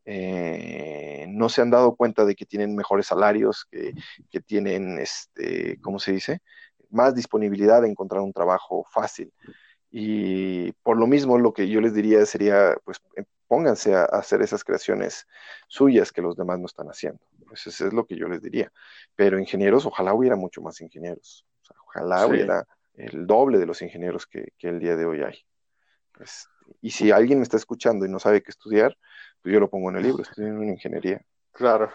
[0.10, 3.92] Eh, no se han dado cuenta de que tienen mejores salarios, que,
[4.32, 6.42] que tienen, este, ¿cómo se dice?
[6.90, 9.32] Más disponibilidad de encontrar un trabajo fácil.
[9.90, 14.42] Y por lo mismo, lo que yo les diría sería, pues eh, pónganse a, hacer
[14.42, 15.28] esas creaciones
[15.68, 17.20] suyas que los demás no están haciendo.
[17.48, 18.72] Pues eso es lo que yo les diría.
[19.16, 21.46] Pero ingenieros, ojalá hubiera mucho más ingenieros.
[21.86, 25.46] ojalá hubiera el doble de los ingenieros que, el día de hoy hay.
[26.12, 26.48] Pues,
[26.82, 28.98] y si alguien me está escuchando y no sabe qué estudiar,
[29.42, 31.22] pues yo lo pongo en el libro, estudio en una ingeniería.
[31.52, 31.92] Claro,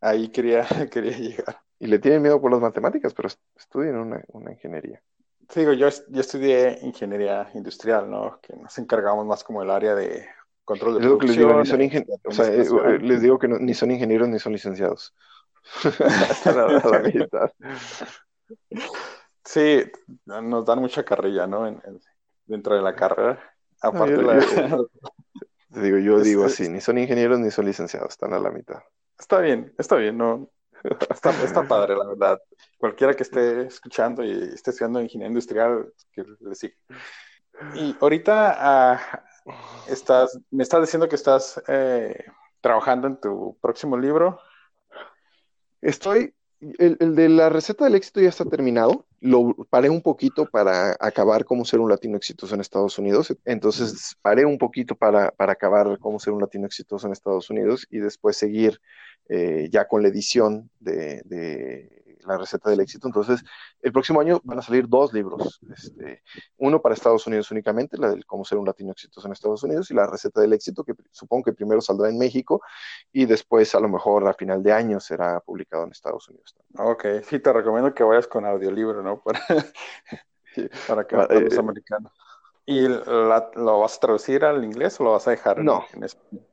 [0.00, 4.52] ahí quería, quería llegar y le tienen miedo por las matemáticas, pero estudian una, una
[4.52, 5.02] ingeniería.
[5.48, 8.40] Sí, digo, yo, yo estudié ingeniería industrial, ¿no?
[8.40, 10.26] Que nos encargamos más como el área de
[10.64, 11.28] control de producción.
[11.28, 15.14] les digo, o sea, eh, eh, les digo que ni son ingenieros ni son licenciados.
[19.44, 19.84] sí,
[20.24, 21.66] nos dan mucha carrilla, ¿no?
[21.66, 21.80] En,
[22.46, 23.38] dentro de la carrera.
[23.80, 24.34] Aparte la...
[25.68, 28.82] digo, yo digo así, ni son ingenieros ni son licenciados, están a la mitad.
[29.18, 30.50] Está bien, está bien, no,
[31.10, 32.40] Está, padre, la verdad.
[32.78, 36.74] Cualquiera que esté escuchando y esté estudiando ingeniería industrial, que le siga.
[37.74, 39.24] Y ahorita ah,
[40.50, 42.24] me estás diciendo que estás eh,
[42.60, 44.38] trabajando en tu próximo libro.
[45.80, 49.06] Estoy, el, el, de la receta del éxito ya está terminado.
[49.20, 53.34] Lo paré un poquito para acabar cómo ser un latino exitoso en Estados Unidos.
[53.44, 57.86] Entonces paré un poquito para, para acabar cómo ser un latino exitoso en Estados Unidos
[57.90, 58.80] y después seguir
[59.28, 61.22] eh, ya con la edición de,
[62.26, 63.06] la receta del éxito.
[63.06, 63.44] Entonces,
[63.80, 66.22] el próximo año van a salir dos libros, este,
[66.58, 69.90] uno para Estados Unidos únicamente, la del cómo ser un latino exitoso en Estados Unidos,
[69.90, 72.60] y la receta del éxito, que supongo que primero saldrá en México
[73.12, 76.56] y después a lo mejor a final de año será publicado en Estados Unidos.
[76.78, 79.22] Ok, sí, te recomiendo que vayas con audiolibro, ¿no?
[79.24, 79.40] Para,
[80.88, 82.12] para que ah, los eh, americanos.
[82.64, 85.84] ¿Y lo vas a traducir al inglés o lo vas a dejar no.
[85.94, 86.44] en español?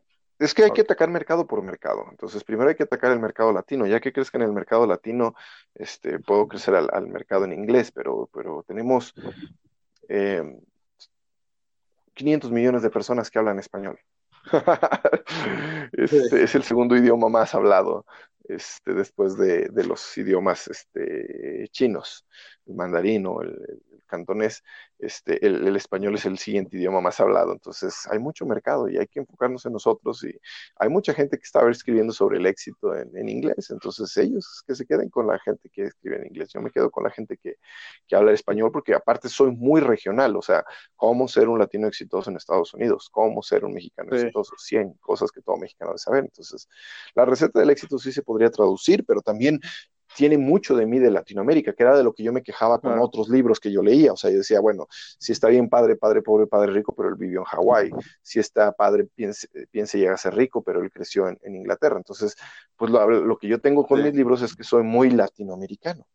[0.44, 2.06] Es que hay que atacar mercado por mercado.
[2.12, 3.88] Entonces, primero hay que atacar el mercado latino.
[3.88, 5.36] Ya que crees que en el mercado latino
[5.74, 9.14] este, puedo crecer al, mercado en inglés, pero, pero tenemos
[12.14, 13.98] 500 millones de personas que hablan español.
[15.94, 18.06] Este, es el segundo idioma más hablado
[18.44, 22.26] este, después de, los idiomas este, chinos,
[22.66, 23.82] el mandarín o el,
[24.14, 24.64] cantonés,
[25.00, 27.52] este, el, español es el siguiente idioma más hablado.
[27.52, 30.24] Entonces, hay mucho mercado y hay que enfocarnos en nosotros.
[30.24, 30.40] Y
[30.76, 33.72] hay mucha gente que está escribiendo sobre el éxito en, inglés.
[33.72, 36.50] Entonces, ellos que se queden con la gente que escribe en inglés.
[36.54, 37.56] Yo me quedo con la gente que,
[38.08, 40.36] que habla español porque, aparte, soy muy regional.
[40.36, 40.64] O sea,
[40.96, 45.32] cómo ser un latino exitoso en Estados Unidos, cómo ser un mexicano exitoso, 100 cosas
[45.32, 46.24] que todo mexicano debe saber.
[46.26, 46.70] Entonces,
[47.16, 49.60] la receta del éxito sí se podría traducir, pero también
[50.16, 53.00] tiene mucho de mí de Latinoamérica, que era de lo que yo me quejaba con
[53.00, 54.14] otros libros que yo leía.
[54.14, 57.16] O sea, yo decía, bueno, si está bien padre, padre pobre, padre rico, pero él
[57.16, 57.92] vivió en Hawái.
[58.22, 61.98] Si está padre, piense, piense llega a ser rico, pero él creció en, Inglaterra.
[61.98, 62.36] Entonces,
[62.76, 66.08] pues lo, que yo tengo con mis libros es que soy muy latinoamericano.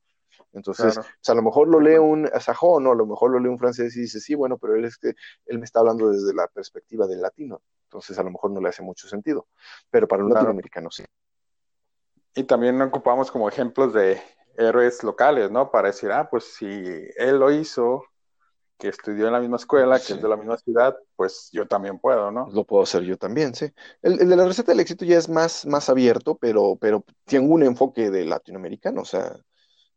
[0.52, 3.58] Entonces, a lo mejor lo lee un sajón o a lo mejor lo lee un
[3.58, 5.14] francés y dice, sí, bueno, pero él es que
[5.46, 7.60] él me está hablando desde la perspectiva del latino.
[7.84, 9.46] Entonces, a lo mejor no le hace mucho sentido.
[9.90, 11.04] Pero para un latinoamericano sí.
[12.38, 14.22] Y también ocupamos como ejemplos de
[14.56, 15.72] héroes locales, ¿no?
[15.72, 16.66] Para decir, ah, pues si
[17.16, 18.04] él lo hizo,
[18.78, 21.98] que estudió en la misma escuela, que es de la misma ciudad, pues yo también
[21.98, 22.48] puedo, ¿no?
[22.52, 23.66] Lo puedo hacer yo también, sí.
[24.02, 27.64] El, de la receta del éxito ya es más, más abierto, pero, pero tiene un
[27.64, 29.36] enfoque de latinoamericano, o sea,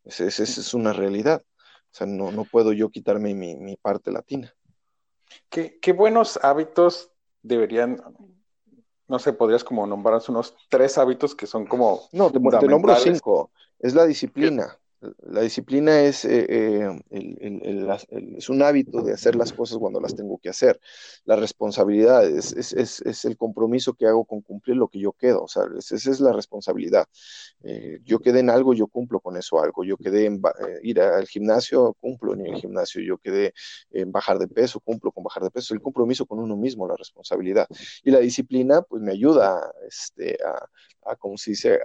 [0.03, 1.43] esa es, es, una realidad.
[1.45, 4.51] O sea, no, no puedo yo quitarme mi, mi parte latina.
[5.47, 7.11] ¿Qué, ¿Qué, buenos hábitos
[7.43, 8.01] deberían
[9.12, 12.07] no sé, podrías como nombrar unos tres hábitos que son como.
[12.14, 13.51] No, te, te nombro cinco.
[13.78, 14.78] Es la disciplina.
[15.24, 20.38] La disciplina es, eh, eh, es un hábito de hacer las cosas cuando las tengo
[20.38, 20.80] que hacer.
[21.26, 25.43] La responsabilidad es, es, el compromiso que hago con cumplir lo que yo quedo.
[25.43, 27.08] O sea, esa es la responsabilidad.
[27.64, 29.84] Eh, yo quedé en algo, yo cumplo con eso algo.
[29.84, 30.39] Yo quedé en
[30.84, 33.02] ir al gimnasio, cumplo en el gimnasio.
[33.02, 33.54] Yo quedé
[33.89, 35.74] en bajar de peso, cumplo con bajar de peso.
[35.74, 37.68] El compromiso con uno mismo, la responsabilidad.
[38.04, 41.36] Y la disciplina, pues me ayuda este, a, a, como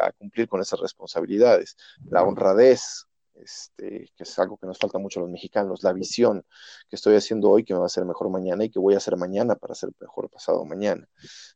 [0.01, 1.77] a cumplir con esas responsabilidades.
[2.11, 3.06] La honradez,
[3.43, 6.45] este, que es algo que nos falta mucho a los mexicanos, la visión
[6.89, 8.99] que estoy haciendo hoy que me va a hacer mejor mañana y que voy a
[8.99, 11.09] hacer mañana para ser mejor pasado mañana.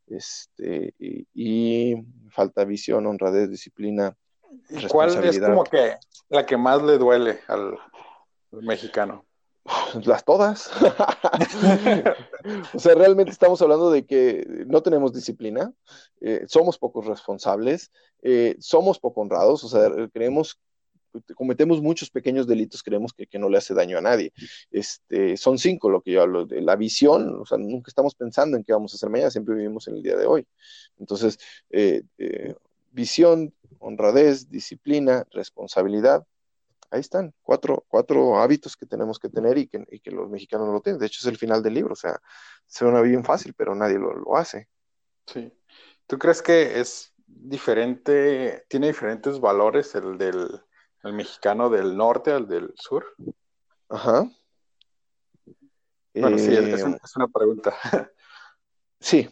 [0.06, 1.94] Este, y,
[2.30, 4.16] falta visión, honradez, disciplina.
[4.90, 5.96] ¿Cuál es como que
[6.28, 7.78] la que más le duele al,
[8.50, 9.24] mexicano?
[10.04, 10.70] Las todas.
[12.74, 15.72] o sea, realmente estamos hablando de que no tenemos disciplina,
[16.20, 20.58] eh, somos pocos responsables, eh, somos poco honrados, o sea, creemos
[21.34, 24.32] cometemos muchos pequeños delitos, creemos que, no le hace daño a nadie.
[24.70, 28.56] Este, son cinco lo que yo hablo, de la visión, o sea, nunca estamos pensando
[28.56, 30.46] en qué vamos a hacer mañana, siempre vivimos en el día de hoy.
[30.98, 31.38] Entonces,
[31.70, 32.54] eh, eh,
[32.90, 36.26] visión, honradez, disciplina, responsabilidad,
[36.90, 40.66] ahí están, cuatro, cuatro hábitos que tenemos que tener y que, y que, los mexicanos
[40.66, 40.98] no lo tienen.
[40.98, 42.20] De hecho, es el final del libro, o sea,
[42.66, 44.68] suena bien fácil, pero nadie lo, lo hace.
[45.26, 45.52] Sí.
[46.06, 50.60] ¿Tú crees que es diferente, tiene diferentes valores el del
[51.02, 53.04] ¿El mexicano del norte al del sur?
[53.88, 54.30] Ajá.
[56.14, 57.74] Bueno, sí, es, una, pregunta.
[59.00, 59.28] sí,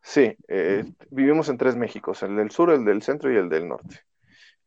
[0.00, 0.36] sí.
[0.48, 4.04] Eh, vivimos en tres Méxicos, el del sur, el del centro y el del norte.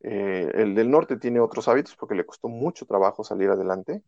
[0.02, 4.04] Eh, el del norte tiene otros hábitos porque le costó mucho trabajo salir adelante.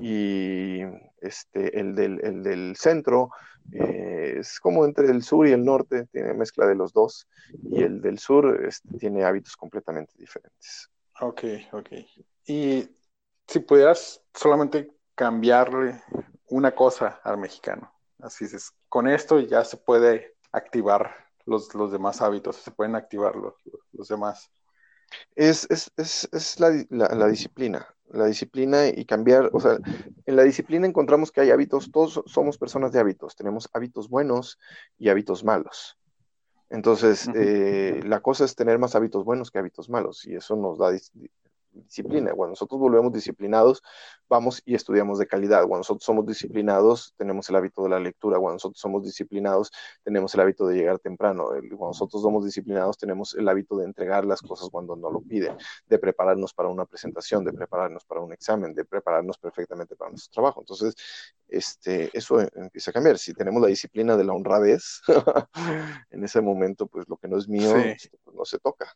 [0.00, 0.80] Y
[1.20, 3.30] este, el, del, del centro
[3.72, 7.26] eh, es como entre el sur y el norte, tiene mezcla de los dos.
[7.70, 10.90] Y el del sur este, tiene hábitos completamente diferentes.
[11.20, 11.42] Ok,
[11.72, 11.88] ok.
[12.46, 12.88] Y
[13.46, 16.00] si pudieras solamente cambiarle
[16.48, 21.12] una cosa al mexicano, así es, con esto ya se puede activar
[21.44, 23.54] los, los demás hábitos, se pueden activar los,
[23.92, 24.50] los demás.
[25.34, 29.78] Es, es, es, es la, la, disciplina, la disciplina y cambiar, o sea,
[30.26, 34.58] en la disciplina encontramos que hay hábitos, todos somos personas de hábitos, tenemos hábitos buenos
[34.98, 35.98] y hábitos malos.
[36.70, 40.78] Entonces, eh, la cosa es tener más hábitos buenos que hábitos malos y eso nos
[40.78, 40.90] da
[41.82, 42.32] disciplina.
[42.32, 43.82] Cuando nosotros volvemos disciplinados,
[44.28, 45.60] vamos y estudiamos de calidad.
[45.60, 48.38] Cuando nosotros somos disciplinados, tenemos el hábito de la lectura.
[48.38, 49.70] Cuando nosotros somos disciplinados,
[50.04, 51.46] tenemos el hábito de llegar temprano.
[51.46, 55.56] Cuando nosotros somos disciplinados, tenemos el hábito de entregar las cosas cuando no lo piden,
[55.86, 60.32] de prepararnos para una presentación, de prepararnos para un examen, de prepararnos perfectamente para nuestro
[60.32, 60.60] trabajo.
[60.60, 60.94] Entonces,
[61.48, 63.18] este, eso empieza a cambiar.
[63.18, 65.00] Si tenemos la disciplina de la honradez,
[66.10, 67.72] en ese momento, pues lo que no es mío,
[68.24, 68.94] pues, no se toca.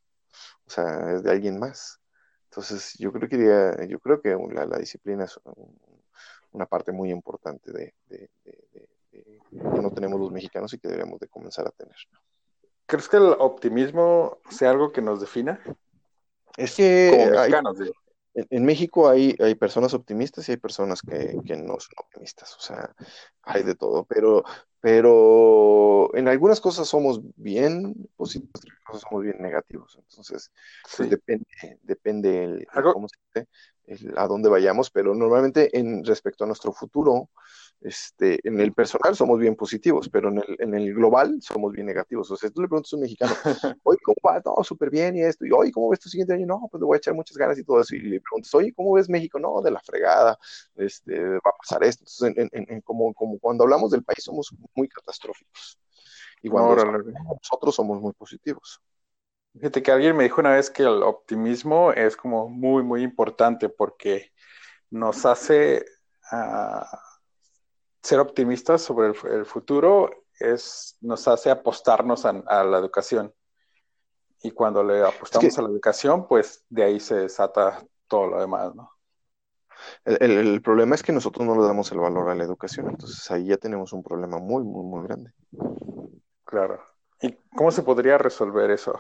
[0.67, 2.02] O sea, es de alguien más.
[2.53, 5.41] Entonces, yo creo que, yo creo que la, disciplina es
[6.51, 7.95] una parte muy importante de,
[9.11, 11.97] que no tenemos los mexicanos y que debemos de comenzar a tener.
[12.85, 15.63] ¿Crees que el optimismo sea algo que nos defina?
[16.59, 17.31] Es que
[18.35, 22.95] en, México hay, hay personas optimistas y hay personas que, no son optimistas, o sea,
[23.43, 24.45] hay de todo, pero,
[24.81, 30.51] pero en algunas cosas somos bien positivos, en otras cosas somos bien negativos, entonces
[30.97, 31.47] pues depende,
[31.83, 33.49] depende el, ¿cómo se dice?
[34.17, 37.29] a dónde vayamos, pero normalmente en respecto a nuestro futuro,
[37.85, 41.87] este, en el personal somos bien positivos, pero en el, en el global somos bien
[41.87, 42.31] negativos.
[42.31, 43.33] O sea, tú le preguntas a un mexicano,
[43.83, 44.41] oye, ¿cómo va?
[44.41, 46.47] Todo súper bien y esto, y oye, ¿cómo ves tu siguiente año?
[46.47, 47.95] No, pues le voy a echar muchas ganas y todo eso.
[47.97, 49.39] Y le preguntas, oye, ¿cómo ves México?
[49.39, 50.39] No, de la fregada,
[50.77, 52.05] este, va a pasar esto.
[52.27, 55.79] Entonces, en, como, como cuando hablamos del país somos muy catastróficos.
[56.41, 58.81] Y cuando nosotros somos muy positivos.
[59.55, 63.69] Fíjate que alguien me dijo una vez que el optimismo es como muy, muy importante
[63.69, 64.33] porque
[64.91, 65.85] nos hace
[66.33, 66.85] uh,
[68.03, 73.33] ser optimistas sobre el, futuro, es, nos hace apostarnos a, la educación.
[74.43, 78.75] Y cuando le apostamos a la educación, pues de ahí se desata todo lo demás,
[78.75, 78.91] ¿no?
[80.05, 83.29] El, el, problema es que nosotros no le damos el valor a la educación, entonces
[83.31, 85.33] ahí ya tenemos un problema muy, muy, muy grande.
[86.45, 86.81] Claro.
[87.21, 88.99] ¿Y cómo se podría resolver eso?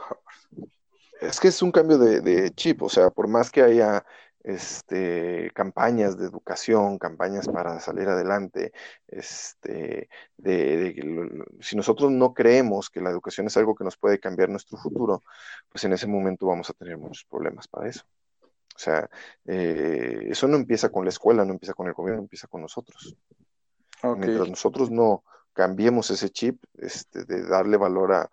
[1.21, 4.05] Es que es un cambio de, chip, o sea, por más que haya
[4.45, 8.73] este, campañas de educación, campañas para salir adelante,
[9.07, 14.49] este, de, si nosotros no creemos que la educación es algo que nos puede cambiar
[14.49, 15.23] nuestro futuro,
[15.69, 18.05] pues en ese momento vamos a tener muchos problemas para eso.
[18.75, 19.09] O sea,
[19.47, 23.17] eh, eso no empieza con la escuela, no empieza con el gobierno, empieza con nosotros.
[24.03, 25.23] Mientras nosotros no,
[25.53, 28.31] cambiemos ese chip este, de darle valor a,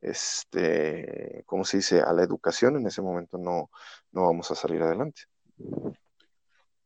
[0.00, 3.70] este, ¿cómo se dice?, a la educación, en ese momento no,
[4.10, 5.22] no vamos a salir adelante.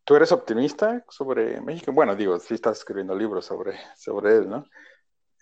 [0.05, 1.93] ¿Tú eres optimista sobre México?
[1.93, 4.65] Bueno, digo, sí estás escribiendo libros sobre, sobre él, ¿no?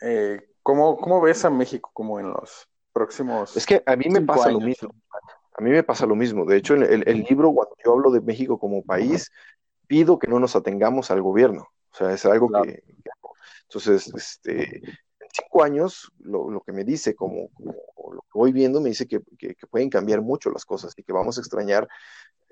[0.00, 3.56] Eh, ¿cómo, ves a México como en los próximos...
[3.56, 4.94] Es que a mí me pasa lo mismo.
[5.56, 6.44] A mí me pasa lo mismo.
[6.46, 9.30] De hecho, el, el libro, cuando yo hablo de México como país,
[9.86, 11.68] pido que no nos atengamos al gobierno.
[11.92, 12.82] O sea, es algo que,
[13.68, 18.90] entonces, este, en cinco años, lo, que me dice, como, lo que voy viendo, me
[18.90, 19.20] dice que,
[19.70, 21.88] pueden cambiar mucho las cosas y que vamos a extrañar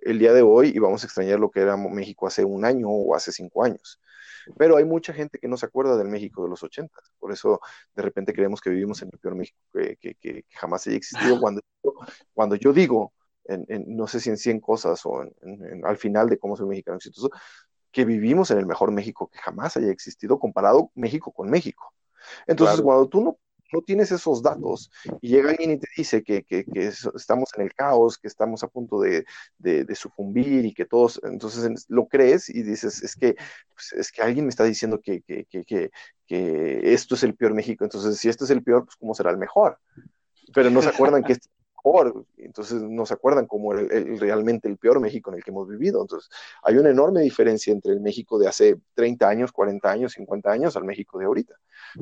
[0.05, 2.89] el día de hoy y vamos a extrañar lo que era México hace un año
[2.89, 4.01] o hace cinco años.
[4.57, 6.93] Pero hay mucha gente que no se acuerda del México de los 80.
[7.19, 7.61] Por eso
[7.95, 11.39] de repente creemos que vivimos en el peor México que, jamás haya existido.
[11.41, 11.63] Cuando,
[12.35, 13.13] cuando yo digo,
[13.87, 15.25] no sé si en 100 cosas o
[15.85, 17.31] al final de cómo soy mexicano exitoso,
[17.91, 21.93] que vivimos en el mejor México que jamás haya existido comparado México con México.
[22.47, 23.39] Entonces, cuando tú no,
[23.73, 26.65] no, tienes esos datos y llega alguien y te dice que, que,
[27.15, 29.25] estamos en el caos, que estamos a punto de,
[29.59, 33.37] de, sucumbir y que todos, entonces lo crees y dices, es que,
[33.75, 35.91] pues, es que alguien me está diciendo que, que,
[36.29, 39.37] esto es el peor México, entonces si este es el peor, pues ¿cómo será el
[39.37, 39.79] mejor?
[40.55, 41.49] Pero no se acuerdan que este
[42.37, 46.01] entonces no se acuerdan como el, realmente el peor México en el que hemos vivido.
[46.01, 46.31] Entonces
[46.63, 50.77] hay una enorme diferencia entre el México de hace 30 años, 40 años, 50 años
[50.77, 51.55] al México de ahorita.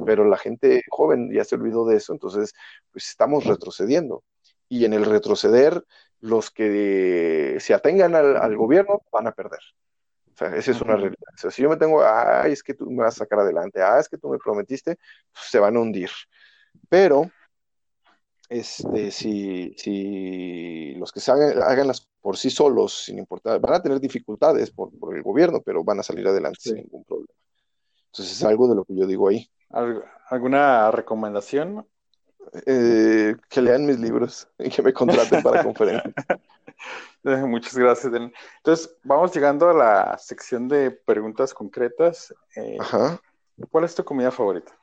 [0.05, 2.53] Pero la gente joven ya se olvidó de eso, entonces
[2.93, 4.23] pues estamos retrocediendo.
[4.69, 5.85] Y en el retroceder,
[6.21, 9.61] los que se atengan al, gobierno van a perder.
[10.35, 11.35] O sea, esa es una realidad.
[11.35, 13.83] O sea, si yo me tengo, ay, es que tú me vas a sacar adelante,
[13.83, 14.97] ah, es que tú me prometiste,
[15.33, 16.11] pues se van a hundir.
[16.89, 17.31] Pero
[18.51, 23.83] este, si, si los que se hagan, háganlas por sí solos, sin importar, van a
[23.83, 27.33] tener dificultades por, el gobierno, pero van a salir adelante sin ningún problema.
[28.07, 29.49] Entonces es algo de lo que yo digo ahí.
[30.29, 31.87] ¿Alguna recomendación?
[32.67, 36.13] Eh, que lean mis libros y que me contraten para conferencias.
[37.23, 38.13] Muchas gracias.
[38.13, 42.35] Entonces, vamos llegando a la sección de preguntas concretas.
[42.57, 42.79] Eh,
[43.71, 44.77] ¿Cuál es tu comida favorita?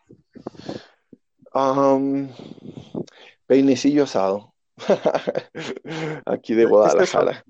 [3.47, 4.53] Peinecillo asado.
[6.25, 7.43] Aquí de Guadalajara.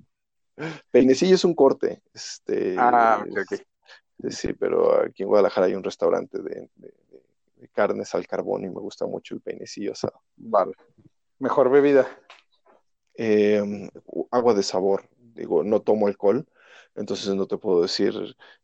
[0.92, 2.02] Peinecillo es un corte.
[2.14, 3.62] Este, ah, ok,
[4.30, 6.70] Sí, pero aquí en Guadalajara hay un restaurante de,
[7.74, 10.22] carnes al carbón y me gusta mucho el peinecillo asado.
[10.36, 10.74] Vale.
[11.38, 12.08] Mejor bebida.
[13.14, 13.90] Em,
[14.32, 15.08] agua de sabor.
[15.20, 16.48] Digo, no tomo alcohol,
[16.96, 18.14] entonces no te puedo decir,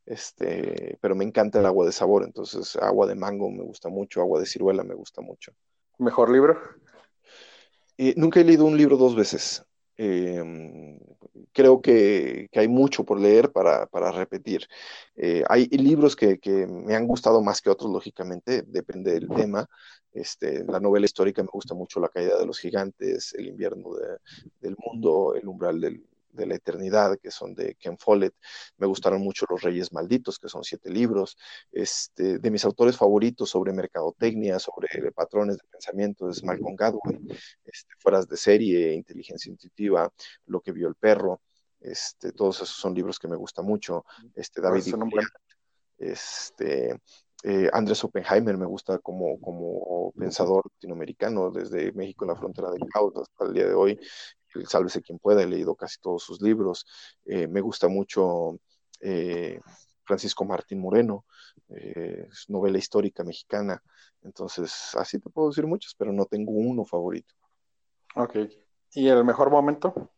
[0.08, 2.24] este, pero me encanta el agua de sabor.
[2.24, 5.54] Entonces, agua de mango me gusta mucho, agua de ciruela me gusta mucho.
[6.00, 6.60] ¿Mejor libro?
[7.98, 9.64] Eh, nunca he leído un libro dos veces.
[9.98, 11.00] Em,
[11.52, 14.68] creo que, hay mucho por leer para, repetir.
[15.16, 19.68] Eh, hay libros que, me han gustado más que otros, lógicamente, depende del tema.
[20.12, 23.90] Este, la novela histórica me gusta mucho La caída de los gigantes, El invierno
[24.62, 26.04] del mundo, El umbral del,
[26.34, 28.34] de la eternidad, que son de Ken Follett.
[28.78, 31.38] Me gustaron mucho Los Reyes Malditos, que son siete libros.
[31.72, 37.20] Este, de mis autores favoritos sobre mercadotecnia, sobre patrones de pensamiento, es Malcolm Gladwell,
[37.64, 40.12] este, Fueras de serie, Inteligencia intuitiva,
[40.46, 41.42] Lo que vio el perro.
[41.80, 44.06] Este, todos esos son libros que me gustan mucho.
[44.36, 44.84] Este, David
[45.98, 47.00] este,
[47.44, 52.88] eh, Andrés Oppenheimer me gusta como, como pensador latinoamericano desde México en la frontera del
[52.88, 54.00] caos hasta el día de hoy.
[54.66, 56.86] Sálvese quien pueda, he leído casi todos sus libros.
[57.26, 58.60] Eh, me gusta mucho
[59.02, 59.60] eh,
[60.04, 61.26] Francisco Martín Moreno,
[62.48, 63.82] novela histórica mexicana.
[64.22, 67.34] Entonces, así te puedo decir muchos, pero no tengo uno favorito.
[68.16, 68.38] Ok.
[68.94, 70.12] ¿Y el mejor momento?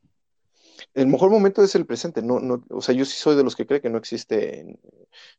[0.93, 2.21] El mejor momento es el presente.
[2.21, 4.77] No, no, o sea, yo sí soy de los que cree que no existe,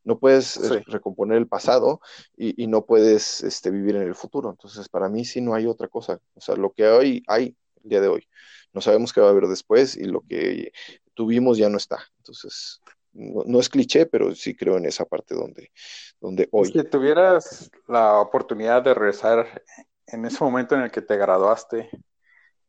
[0.05, 2.01] no puedes eh, recomponer el pasado
[2.37, 4.51] y, no puedes este, vivir en el futuro.
[4.51, 6.21] Entonces, para mí sí no hay otra cosa.
[6.35, 8.29] O sea, lo que hoy hay el día de hoy.
[8.77, 10.71] No sabemos qué va a haber después y lo que
[11.15, 11.99] tuvimos ya no está.
[12.19, 12.83] Entonces,
[13.15, 15.73] no, es cliché, pero sí creo en esa parte donde,
[16.21, 16.71] donde hoy.
[16.71, 19.63] Si tuvieras la oportunidad de regresar
[20.09, 21.89] en ese momento en el que te graduaste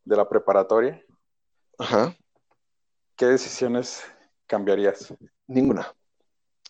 [0.05, 1.03] de la preparatoria,
[3.17, 4.01] ¿qué decisiones
[4.45, 5.13] cambiarías?
[5.45, 5.93] Ninguna.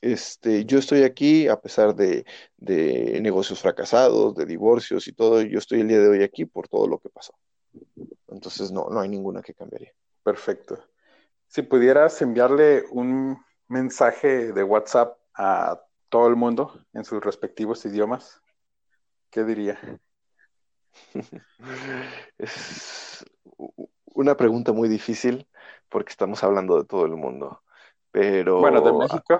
[0.02, 2.26] Este, yo estoy aquí a pesar de,
[2.58, 6.68] de, negocios fracasados, de divorcios y todo, yo estoy el día de hoy aquí por
[6.68, 7.36] todo lo que pasó.
[8.28, 9.94] Entonces no, no hay ninguna que cambiaría.
[10.24, 10.78] Perfecto.
[11.48, 18.42] Si pudieras enviarle un mensaje de WhatsApp a todo el mundo en sus respectivos idiomas,
[19.30, 19.80] ¿qué diría?
[22.38, 23.26] es
[24.06, 25.48] una pregunta muy difícil
[25.90, 27.62] porque estamos hablando de todo el mundo.
[28.12, 28.60] Pero.
[28.60, 29.40] Bueno, de México.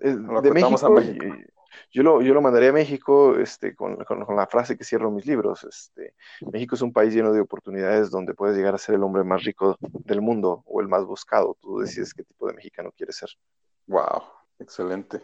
[0.00, 1.00] Eh, de, México,
[1.90, 3.98] Yo, lo, yo lo mandaría a México este, con,
[4.36, 5.64] la frase que cierro mis libros.
[5.64, 6.14] Este,
[6.52, 9.44] México es un país lleno de oportunidades donde puedes llegar a ser el hombre más
[9.44, 11.56] rico del mundo o el más buscado.
[11.60, 13.30] Tú decides qué tipo de mexicano quieres ser.
[13.86, 14.22] Wow,
[14.58, 15.22] excelente.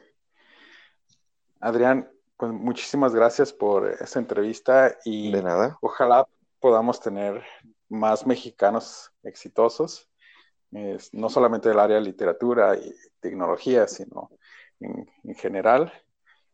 [1.60, 5.78] Adrián, pues muchísimas gracias por esta entrevista y de nada.
[5.80, 6.26] ojalá
[6.58, 7.42] podamos tener
[7.88, 10.08] más mexicanos exitosos,
[11.12, 14.30] no solamente del área de literatura y tecnología, sino
[14.80, 15.92] en, general.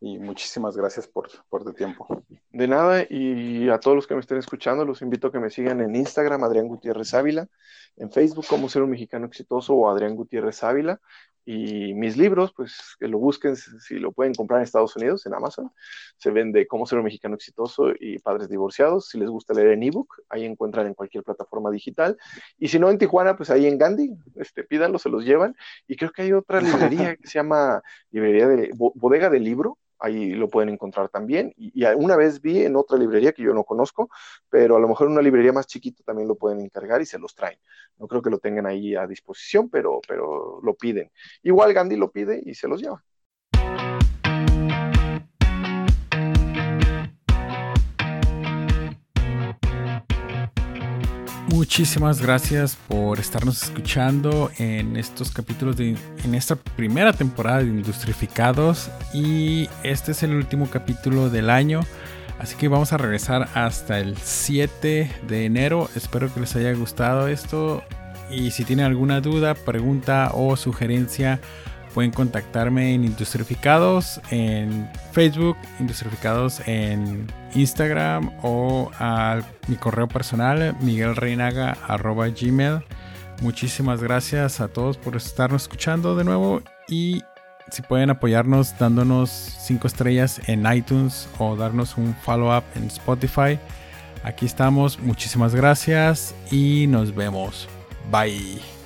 [0.01, 2.07] Y muchísimas gracias por, por, tu tiempo.
[2.51, 5.49] De nada, y a todos los que me estén escuchando, los invito a que me
[5.49, 7.47] sigan en Instagram, Adrián Gutiérrez Ávila,
[7.97, 11.01] en Facebook como ser un mexicano exitoso o Adrián Gutiérrez Ávila,
[11.51, 15.33] y mis libros, pues que lo busquen si lo pueden comprar en Estados Unidos, en
[15.33, 15.71] Amazon.
[16.17, 19.09] Se vende Cómo ser un mexicano exitoso y Padres divorciados.
[19.09, 22.17] Si les gusta leer en ebook, ahí encuentran en cualquier plataforma digital.
[22.59, 25.55] Y si no en Tijuana, pues ahí en Gandhi, este, pídanlo, se los llevan.
[25.87, 27.81] Y creo que hay otra librería que se llama
[28.11, 31.53] librería de bodega de libro, ahí lo pueden encontrar también.
[31.57, 34.09] Y, una vez vi en otra librería que yo no conozco,
[34.49, 37.19] pero a lo mejor en una librería más chiquita también lo pueden encargar y se
[37.19, 37.59] los traen.
[37.97, 41.11] No creo que lo tengan ahí a disposición, pero, pero lo piden.
[41.43, 43.03] Igual Gandhi lo pide y se los lleva.
[51.69, 58.89] Muchísimas gracias por estarnos escuchando en estos capítulos de en esta primera temporada de Industrificados
[59.13, 61.81] y este es el último capítulo del año.
[62.39, 65.91] Así que vamos a regresar hasta el 7 de enero.
[65.95, 67.83] Espero que les haya gustado esto
[68.31, 71.39] y si tienen alguna duda, pregunta o sugerencia
[71.93, 82.83] pueden contactarme en Industrificados en Facebook, Industrificados en Instagram o a mi correo personal miguelreinaga.gmail.
[83.41, 87.23] Muchísimas gracias a todos por estarnos escuchando de nuevo y
[87.71, 93.59] si pueden apoyarnos dándonos 5 estrellas en iTunes o darnos un follow up en Spotify.
[94.23, 97.67] Aquí estamos, muchísimas gracias y nos vemos.
[98.11, 98.78] Bye.